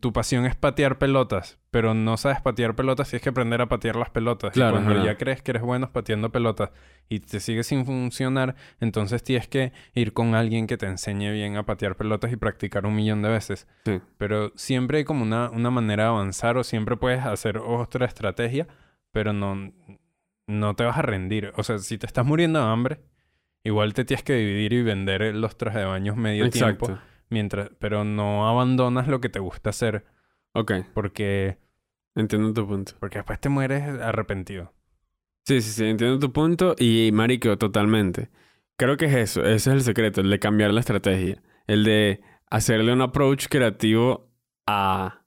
tu 0.00 0.12
pasión 0.12 0.46
es 0.46 0.54
patear 0.54 0.98
pelotas, 0.98 1.58
pero 1.70 1.94
no 1.94 2.16
sabes 2.16 2.40
patear 2.40 2.74
pelotas, 2.74 3.10
tienes 3.10 3.22
que 3.22 3.28
aprender 3.28 3.60
a 3.60 3.68
patear 3.68 3.96
las 3.96 4.10
pelotas. 4.10 4.52
Claro, 4.52 4.78
y 4.78 4.82
cuando 4.82 5.00
ajá. 5.00 5.04
ya 5.04 5.16
crees 5.16 5.42
que 5.42 5.52
eres 5.52 5.62
bueno 5.62 5.92
pateando 5.92 6.30
pelotas 6.30 6.70
y 7.08 7.20
te 7.20 7.40
sigue 7.40 7.62
sin 7.62 7.84
funcionar, 7.84 8.54
entonces 8.80 9.22
tienes 9.22 9.48
que 9.48 9.72
ir 9.94 10.12
con 10.12 10.34
alguien 10.34 10.66
que 10.66 10.76
te 10.76 10.86
enseñe 10.86 11.30
bien 11.32 11.56
a 11.56 11.64
patear 11.64 11.96
pelotas 11.96 12.32
y 12.32 12.36
practicar 12.36 12.86
un 12.86 12.94
millón 12.94 13.22
de 13.22 13.28
veces. 13.28 13.66
Sí. 13.84 14.00
Pero 14.18 14.52
siempre 14.54 14.98
hay 14.98 15.04
como 15.04 15.22
una, 15.22 15.50
una 15.50 15.70
manera 15.70 16.04
de 16.04 16.08
avanzar 16.10 16.56
o 16.56 16.64
siempre 16.64 16.96
puedes 16.96 17.24
hacer 17.24 17.58
otra 17.58 18.06
estrategia, 18.06 18.68
pero 19.10 19.32
no, 19.32 19.72
no 20.46 20.74
te 20.74 20.84
vas 20.84 20.98
a 20.98 21.02
rendir. 21.02 21.52
O 21.56 21.62
sea, 21.62 21.78
si 21.78 21.98
te 21.98 22.06
estás 22.06 22.24
muriendo 22.24 22.60
de 22.60 22.66
hambre, 22.66 23.00
igual 23.64 23.94
te 23.94 24.04
tienes 24.04 24.24
que 24.24 24.34
dividir 24.34 24.72
y 24.72 24.82
vender 24.82 25.34
los 25.34 25.56
trajes 25.56 25.80
de 25.80 25.86
baños 25.86 26.16
medio 26.16 26.44
Exacto. 26.44 26.86
tiempo. 26.86 27.02
Mientras, 27.32 27.70
pero 27.78 28.04
no 28.04 28.46
abandonas 28.48 29.08
lo 29.08 29.20
que 29.20 29.28
te 29.30 29.38
gusta 29.40 29.70
hacer 29.70 30.04
Ok. 30.52 30.72
porque, 30.94 31.58
Entiendo 32.14 32.52
tu 32.52 32.68
punto. 32.68 32.92
porque 33.00 33.18
después 33.18 33.40
te 33.40 33.48
mueres 33.48 33.82
arrepentido. 34.00 34.74
Sí, 35.46 35.62
sí, 35.62 35.70
sí, 35.72 35.84
entiendo 35.86 36.18
tu 36.18 36.32
punto 36.32 36.76
y 36.78 37.10
marico, 37.12 37.56
totalmente. 37.56 38.30
Creo 38.76 38.96
que 38.96 39.06
es 39.06 39.14
eso, 39.14 39.40
ese 39.40 39.54
es 39.54 39.66
el 39.68 39.80
secreto, 39.82 40.20
el 40.20 40.28
de 40.30 40.38
cambiar 40.38 40.72
la 40.72 40.80
estrategia, 40.80 41.42
el 41.66 41.84
de 41.84 42.20
hacerle 42.50 42.92
un 42.92 43.00
approach 43.00 43.46
creativo 43.48 44.30
a, 44.66 45.24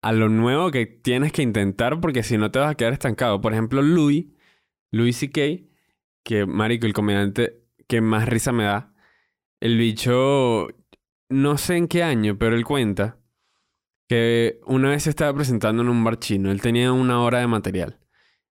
a 0.00 0.12
lo 0.12 0.28
nuevo 0.30 0.70
que 0.70 0.86
tienes 0.86 1.30
que 1.32 1.42
intentar 1.42 2.00
porque 2.00 2.22
si 2.22 2.38
no 2.38 2.50
te 2.50 2.58
vas 2.58 2.70
a 2.70 2.74
quedar 2.74 2.94
estancado. 2.94 3.40
Por 3.42 3.52
ejemplo, 3.52 3.82
Louis, 3.82 4.26
Louis 4.90 5.14
C.K., 5.16 5.66
que 6.24 6.46
marico, 6.46 6.86
el 6.86 6.94
comediante 6.94 7.64
que 7.86 8.00
más 8.00 8.26
risa 8.28 8.50
me 8.52 8.64
da, 8.64 8.92
el 9.60 9.76
bicho, 9.78 10.68
no 11.28 11.58
sé 11.58 11.76
en 11.76 11.88
qué 11.88 12.02
año, 12.02 12.38
pero 12.38 12.56
él 12.56 12.64
cuenta 12.64 13.18
que 14.08 14.60
una 14.66 14.90
vez 14.90 15.04
se 15.04 15.10
estaba 15.10 15.34
presentando 15.34 15.82
en 15.82 15.88
un 15.88 16.02
bar 16.04 16.18
chino, 16.18 16.50
él 16.50 16.62
tenía 16.62 16.92
una 16.92 17.22
hora 17.22 17.40
de 17.40 17.46
material. 17.46 17.98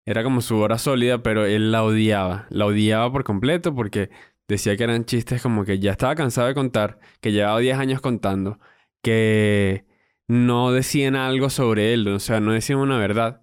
Era 0.05 0.23
como 0.23 0.41
su 0.41 0.57
hora 0.57 0.78
sólida, 0.78 1.23
pero 1.23 1.45
él 1.45 1.71
la 1.71 1.84
odiaba. 1.84 2.47
La 2.49 2.65
odiaba 2.67 3.11
por 3.11 3.23
completo 3.23 3.73
porque 3.76 4.11
decía 4.47 4.78
que 4.78 4.84
eran 4.84 5.05
chistes 5.05 5.41
como 5.41 5.65
que 5.65 5.80
ya 5.80 5.91
estaba 5.91 6.15
cansado 6.15 6.47
de 6.47 6.53
contar, 6.55 6.99
que 7.21 7.32
llevaba 7.32 7.59
10 7.59 7.78
años 7.80 8.01
contando, 8.01 8.59
que 9.01 9.86
no 10.28 10.71
decían 10.71 11.15
algo 11.15 11.49
sobre 11.49 11.93
él, 11.93 12.07
o 12.07 12.19
sea, 12.19 12.39
no 12.39 12.51
decían 12.53 12.80
una 12.80 12.99
verdad. 12.99 13.41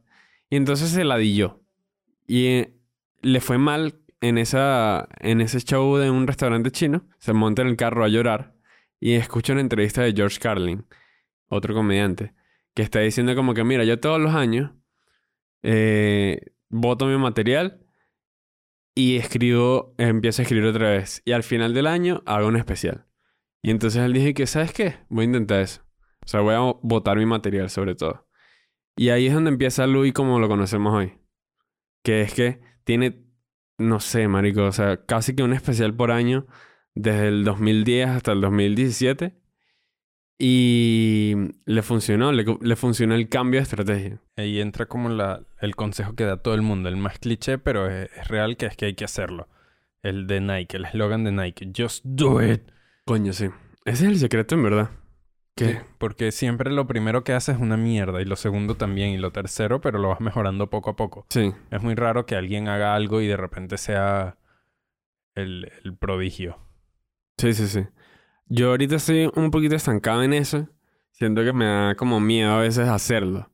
Y 0.50 0.56
entonces 0.56 0.90
se 0.90 1.04
ladilló. 1.04 1.62
Y 2.26 2.46
eh, 2.46 2.76
le 3.22 3.40
fue 3.40 3.58
mal 3.58 4.00
en, 4.20 4.38
esa, 4.38 5.08
en 5.20 5.40
ese 5.40 5.60
show 5.60 5.96
de 5.96 6.10
un 6.10 6.26
restaurante 6.26 6.70
chino, 6.70 7.06
se 7.18 7.32
monta 7.32 7.62
en 7.62 7.68
el 7.68 7.76
carro 7.76 8.04
a 8.04 8.08
llorar 8.08 8.51
y 9.02 9.14
escucha 9.14 9.52
una 9.52 9.62
entrevista 9.62 10.02
de 10.02 10.12
George 10.12 10.38
Carlin, 10.38 10.86
otro 11.48 11.74
comediante, 11.74 12.34
que 12.72 12.82
está 12.82 13.00
diciendo 13.00 13.34
como 13.34 13.52
que, 13.52 13.64
mira, 13.64 13.82
yo 13.82 13.98
todos 13.98 14.20
los 14.20 14.32
años 14.32 14.70
eh, 15.64 16.52
voto 16.68 17.06
mi 17.06 17.18
material 17.18 17.84
y 18.94 19.16
escribo, 19.16 19.96
empiezo 19.98 20.40
a 20.40 20.44
escribir 20.44 20.66
otra 20.66 20.90
vez. 20.90 21.20
Y 21.24 21.32
al 21.32 21.42
final 21.42 21.74
del 21.74 21.88
año 21.88 22.22
hago 22.26 22.46
un 22.46 22.56
especial. 22.56 23.08
Y 23.60 23.72
entonces 23.72 24.00
él 24.02 24.12
dije 24.12 24.34
que, 24.34 24.46
¿sabes 24.46 24.72
qué? 24.72 24.94
Voy 25.08 25.22
a 25.22 25.26
intentar 25.26 25.62
eso. 25.62 25.82
O 26.24 26.28
sea, 26.28 26.38
voy 26.40 26.54
a 26.54 26.60
votar 26.82 27.16
mi 27.16 27.26
material 27.26 27.70
sobre 27.70 27.96
todo. 27.96 28.28
Y 28.94 29.08
ahí 29.08 29.26
es 29.26 29.34
donde 29.34 29.50
empieza 29.50 29.88
Louis 29.88 30.12
como 30.12 30.38
lo 30.38 30.46
conocemos 30.46 30.94
hoy. 30.94 31.18
Que 32.04 32.22
es 32.22 32.34
que 32.34 32.60
tiene, 32.84 33.24
no 33.78 33.98
sé, 33.98 34.28
marico, 34.28 34.62
o 34.62 34.72
sea, 34.72 35.04
casi 35.06 35.34
que 35.34 35.42
un 35.42 35.54
especial 35.54 35.92
por 35.92 36.12
año 36.12 36.46
desde 36.94 37.28
el 37.28 37.44
2010 37.44 38.08
hasta 38.08 38.32
el 38.32 38.40
2017. 38.40 39.34
Y 40.38 41.34
le 41.66 41.82
funcionó, 41.82 42.32
le, 42.32 42.44
le 42.60 42.76
funcionó 42.76 43.14
el 43.14 43.28
cambio 43.28 43.60
de 43.60 43.62
estrategia. 43.64 44.20
Ahí 44.36 44.60
entra 44.60 44.86
como 44.86 45.08
la, 45.08 45.42
el 45.60 45.76
consejo 45.76 46.14
que 46.16 46.24
da 46.24 46.38
todo 46.38 46.54
el 46.54 46.62
mundo, 46.62 46.88
el 46.88 46.96
más 46.96 47.18
cliché, 47.20 47.58
pero 47.58 47.88
es, 47.88 48.10
es 48.16 48.26
real 48.28 48.56
que 48.56 48.66
es 48.66 48.76
que 48.76 48.86
hay 48.86 48.94
que 48.94 49.04
hacerlo. 49.04 49.48
El 50.02 50.26
de 50.26 50.40
Nike, 50.40 50.78
el 50.78 50.84
eslogan 50.86 51.22
de 51.22 51.30
Nike, 51.30 51.70
just 51.76 52.04
do 52.04 52.42
it. 52.42 52.62
Coño, 53.04 53.32
sí. 53.32 53.50
Ese 53.84 54.04
es 54.06 54.10
el 54.10 54.18
secreto 54.18 54.56
en 54.56 54.62
verdad. 54.64 54.90
Sí, 55.56 55.66
Que 55.66 55.80
porque 55.98 56.32
siempre 56.32 56.72
lo 56.72 56.88
primero 56.88 57.22
que 57.22 57.34
haces 57.34 57.54
es 57.56 57.60
una 57.60 57.76
mierda 57.76 58.20
y 58.20 58.24
lo 58.24 58.34
segundo 58.34 58.74
también 58.74 59.10
y 59.10 59.18
lo 59.18 59.30
tercero, 59.30 59.80
pero 59.80 59.98
lo 60.00 60.08
vas 60.08 60.20
mejorando 60.20 60.70
poco 60.70 60.90
a 60.90 60.96
poco. 60.96 61.26
sí, 61.30 61.52
Es 61.70 61.82
muy 61.82 61.94
raro 61.94 62.26
que 62.26 62.34
alguien 62.34 62.66
haga 62.68 62.96
algo 62.96 63.20
y 63.20 63.28
de 63.28 63.36
repente 63.36 63.78
sea 63.78 64.38
el, 65.36 65.70
el 65.84 65.96
prodigio. 65.96 66.58
Sí, 67.38 67.54
sí, 67.54 67.66
sí. 67.68 67.86
Yo 68.46 68.70
ahorita 68.70 68.96
estoy 68.96 69.30
un 69.34 69.50
poquito 69.50 69.74
estancado 69.74 70.22
en 70.22 70.32
eso. 70.32 70.68
Siento 71.12 71.42
que 71.44 71.52
me 71.52 71.64
da 71.64 71.94
como 71.94 72.20
miedo 72.20 72.52
a 72.52 72.60
veces 72.60 72.88
hacerlo. 72.88 73.50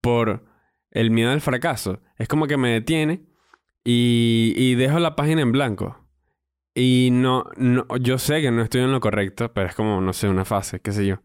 Por 0.00 0.44
el 0.90 1.10
miedo 1.10 1.30
al 1.30 1.40
fracaso. 1.40 2.00
Es 2.18 2.28
como 2.28 2.46
que 2.46 2.56
me 2.56 2.70
detiene 2.70 3.24
y, 3.84 4.54
y 4.56 4.74
dejo 4.74 4.98
la 4.98 5.16
página 5.16 5.42
en 5.42 5.52
blanco. 5.52 6.04
Y 6.74 7.10
no, 7.12 7.44
no, 7.56 7.86
yo 7.98 8.18
sé 8.18 8.40
que 8.42 8.50
no 8.50 8.62
estoy 8.62 8.82
en 8.82 8.92
lo 8.92 9.00
correcto, 9.00 9.52
pero 9.52 9.68
es 9.68 9.74
como, 9.76 10.00
no 10.00 10.12
sé, 10.12 10.28
una 10.28 10.44
fase, 10.44 10.80
qué 10.80 10.92
sé 10.92 11.06
yo. 11.06 11.22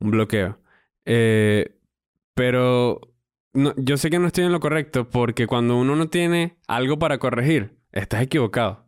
Un 0.00 0.10
bloqueo. 0.10 0.60
Eh, 1.06 1.80
pero 2.34 3.00
no, 3.54 3.74
yo 3.76 3.96
sé 3.96 4.10
que 4.10 4.18
no 4.18 4.26
estoy 4.26 4.44
en 4.44 4.52
lo 4.52 4.60
correcto 4.60 5.08
porque 5.08 5.46
cuando 5.46 5.76
uno 5.78 5.96
no 5.96 6.08
tiene 6.08 6.58
algo 6.68 6.98
para 6.98 7.18
corregir, 7.18 7.78
estás 7.92 8.22
equivocado. 8.22 8.83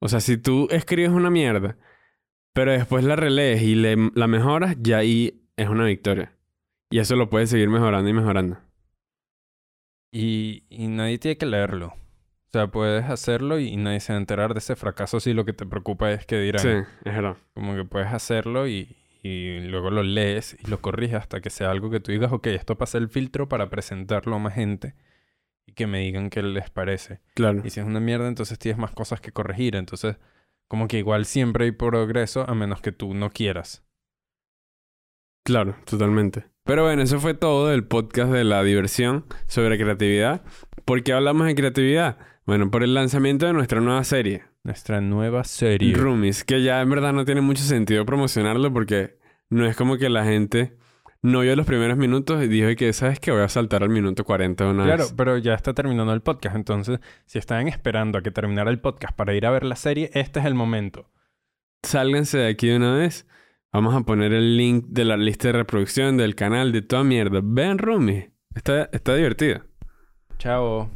O 0.00 0.08
sea, 0.08 0.20
si 0.20 0.36
tú 0.38 0.66
escribes 0.70 1.10
una 1.10 1.30
mierda, 1.30 1.76
pero 2.52 2.72
después 2.72 3.04
la 3.04 3.16
relees 3.16 3.62
y 3.62 3.74
le- 3.74 4.10
la 4.14 4.26
mejoras, 4.26 4.76
ya 4.80 4.98
ahí 4.98 5.42
es 5.56 5.68
una 5.68 5.84
victoria. 5.84 6.32
Y 6.90 6.98
eso 6.98 7.14
lo 7.16 7.30
puedes 7.30 7.50
seguir 7.50 7.68
mejorando 7.68 8.10
y 8.10 8.12
mejorando. 8.12 8.58
Y, 10.12 10.64
y 10.68 10.88
nadie 10.88 11.18
tiene 11.18 11.36
que 11.36 11.46
leerlo. 11.46 11.88
O 11.88 12.52
sea, 12.52 12.66
puedes 12.68 13.04
hacerlo 13.04 13.60
y 13.60 13.76
nadie 13.76 14.00
se 14.00 14.12
va 14.12 14.16
a 14.16 14.20
enterar 14.20 14.54
de 14.54 14.58
ese 14.58 14.74
fracaso 14.74 15.20
si 15.20 15.32
lo 15.34 15.44
que 15.44 15.52
te 15.52 15.66
preocupa 15.66 16.10
es 16.10 16.26
que 16.26 16.40
dirán. 16.40 16.62
Sí, 16.62 16.68
es 17.04 17.14
verdad. 17.14 17.36
Como 17.54 17.76
que 17.76 17.84
puedes 17.84 18.08
hacerlo 18.08 18.66
y, 18.66 18.96
y 19.22 19.60
luego 19.60 19.90
lo 19.90 20.02
lees 20.02 20.56
y 20.60 20.68
lo 20.68 20.80
corriges 20.80 21.16
hasta 21.16 21.40
que 21.40 21.50
sea 21.50 21.70
algo 21.70 21.90
que 21.90 22.00
tú 22.00 22.10
digas, 22.10 22.32
ok, 22.32 22.48
esto 22.48 22.76
pasa 22.76 22.98
el 22.98 23.08
filtro 23.08 23.48
para 23.48 23.70
presentarlo 23.70 24.34
a 24.34 24.38
más 24.40 24.54
gente 24.54 24.94
y 25.70 25.74
que 25.74 25.86
me 25.86 26.00
digan 26.00 26.30
qué 26.30 26.42
les 26.42 26.70
parece. 26.70 27.20
Claro. 27.34 27.62
Y 27.64 27.70
si 27.70 27.80
es 27.80 27.86
una 27.86 28.00
mierda, 28.00 28.28
entonces 28.28 28.58
tienes 28.58 28.78
más 28.78 28.90
cosas 28.90 29.20
que 29.20 29.32
corregir. 29.32 29.76
Entonces, 29.76 30.16
como 30.68 30.88
que 30.88 30.98
igual 30.98 31.24
siempre 31.24 31.64
hay 31.64 31.72
progreso 31.72 32.48
a 32.48 32.54
menos 32.54 32.80
que 32.80 32.92
tú 32.92 33.14
no 33.14 33.30
quieras. 33.30 33.84
Claro, 35.44 35.76
totalmente. 35.84 36.44
Pero 36.64 36.84
bueno, 36.84 37.02
eso 37.02 37.18
fue 37.20 37.34
todo 37.34 37.68
del 37.68 37.84
podcast 37.84 38.32
de 38.32 38.44
la 38.44 38.62
diversión 38.62 39.24
sobre 39.46 39.78
creatividad. 39.78 40.42
¿Por 40.84 41.02
qué 41.02 41.12
hablamos 41.12 41.46
de 41.46 41.54
creatividad? 41.54 42.18
Bueno, 42.46 42.70
por 42.70 42.82
el 42.82 42.94
lanzamiento 42.94 43.46
de 43.46 43.52
nuestra 43.52 43.80
nueva 43.80 44.04
serie, 44.04 44.44
Nuestra 44.62 45.00
nueva 45.00 45.44
serie. 45.44 45.94
Roomies, 45.94 46.44
que 46.44 46.62
ya 46.62 46.82
en 46.82 46.90
verdad 46.90 47.14
no 47.14 47.24
tiene 47.24 47.40
mucho 47.40 47.62
sentido 47.62 48.04
promocionarlo 48.04 48.70
porque 48.72 49.18
no 49.48 49.64
es 49.66 49.74
como 49.74 49.96
que 49.96 50.10
la 50.10 50.24
gente 50.24 50.76
no 51.22 51.40
vio 51.40 51.54
los 51.56 51.66
primeros 51.66 51.96
minutos 51.98 52.42
y 52.42 52.48
dijo 52.48 52.68
que, 52.76 52.92
¿sabes 52.92 53.20
qué? 53.20 53.30
Voy 53.30 53.42
a 53.42 53.48
saltar 53.48 53.82
al 53.82 53.90
minuto 53.90 54.24
40 54.24 54.64
de 54.64 54.70
una 54.70 54.84
Claro, 54.84 55.04
vez. 55.04 55.14
pero 55.16 55.36
ya 55.38 55.54
está 55.54 55.74
terminando 55.74 56.12
el 56.12 56.22
podcast. 56.22 56.56
Entonces, 56.56 56.98
si 57.26 57.38
estaban 57.38 57.68
esperando 57.68 58.18
a 58.18 58.22
que 58.22 58.30
terminara 58.30 58.70
el 58.70 58.80
podcast 58.80 59.14
para 59.16 59.34
ir 59.34 59.44
a 59.46 59.50
ver 59.50 59.64
la 59.64 59.76
serie, 59.76 60.10
este 60.14 60.40
es 60.40 60.46
el 60.46 60.54
momento. 60.54 61.10
Sálganse 61.82 62.38
de 62.38 62.48
aquí 62.48 62.68
de 62.68 62.76
una 62.76 62.94
vez. 62.94 63.26
Vamos 63.72 63.94
a 63.94 64.00
poner 64.00 64.32
el 64.32 64.56
link 64.56 64.86
de 64.88 65.04
la 65.04 65.16
lista 65.16 65.48
de 65.48 65.52
reproducción 65.52 66.16
del 66.16 66.34
canal 66.34 66.72
de 66.72 66.82
toda 66.82 67.04
mierda. 67.04 67.40
Vean 67.42 67.78
Roomies. 67.78 68.30
Está, 68.54 68.88
está 68.92 69.14
divertido. 69.14 69.60
Chao. 70.38 70.90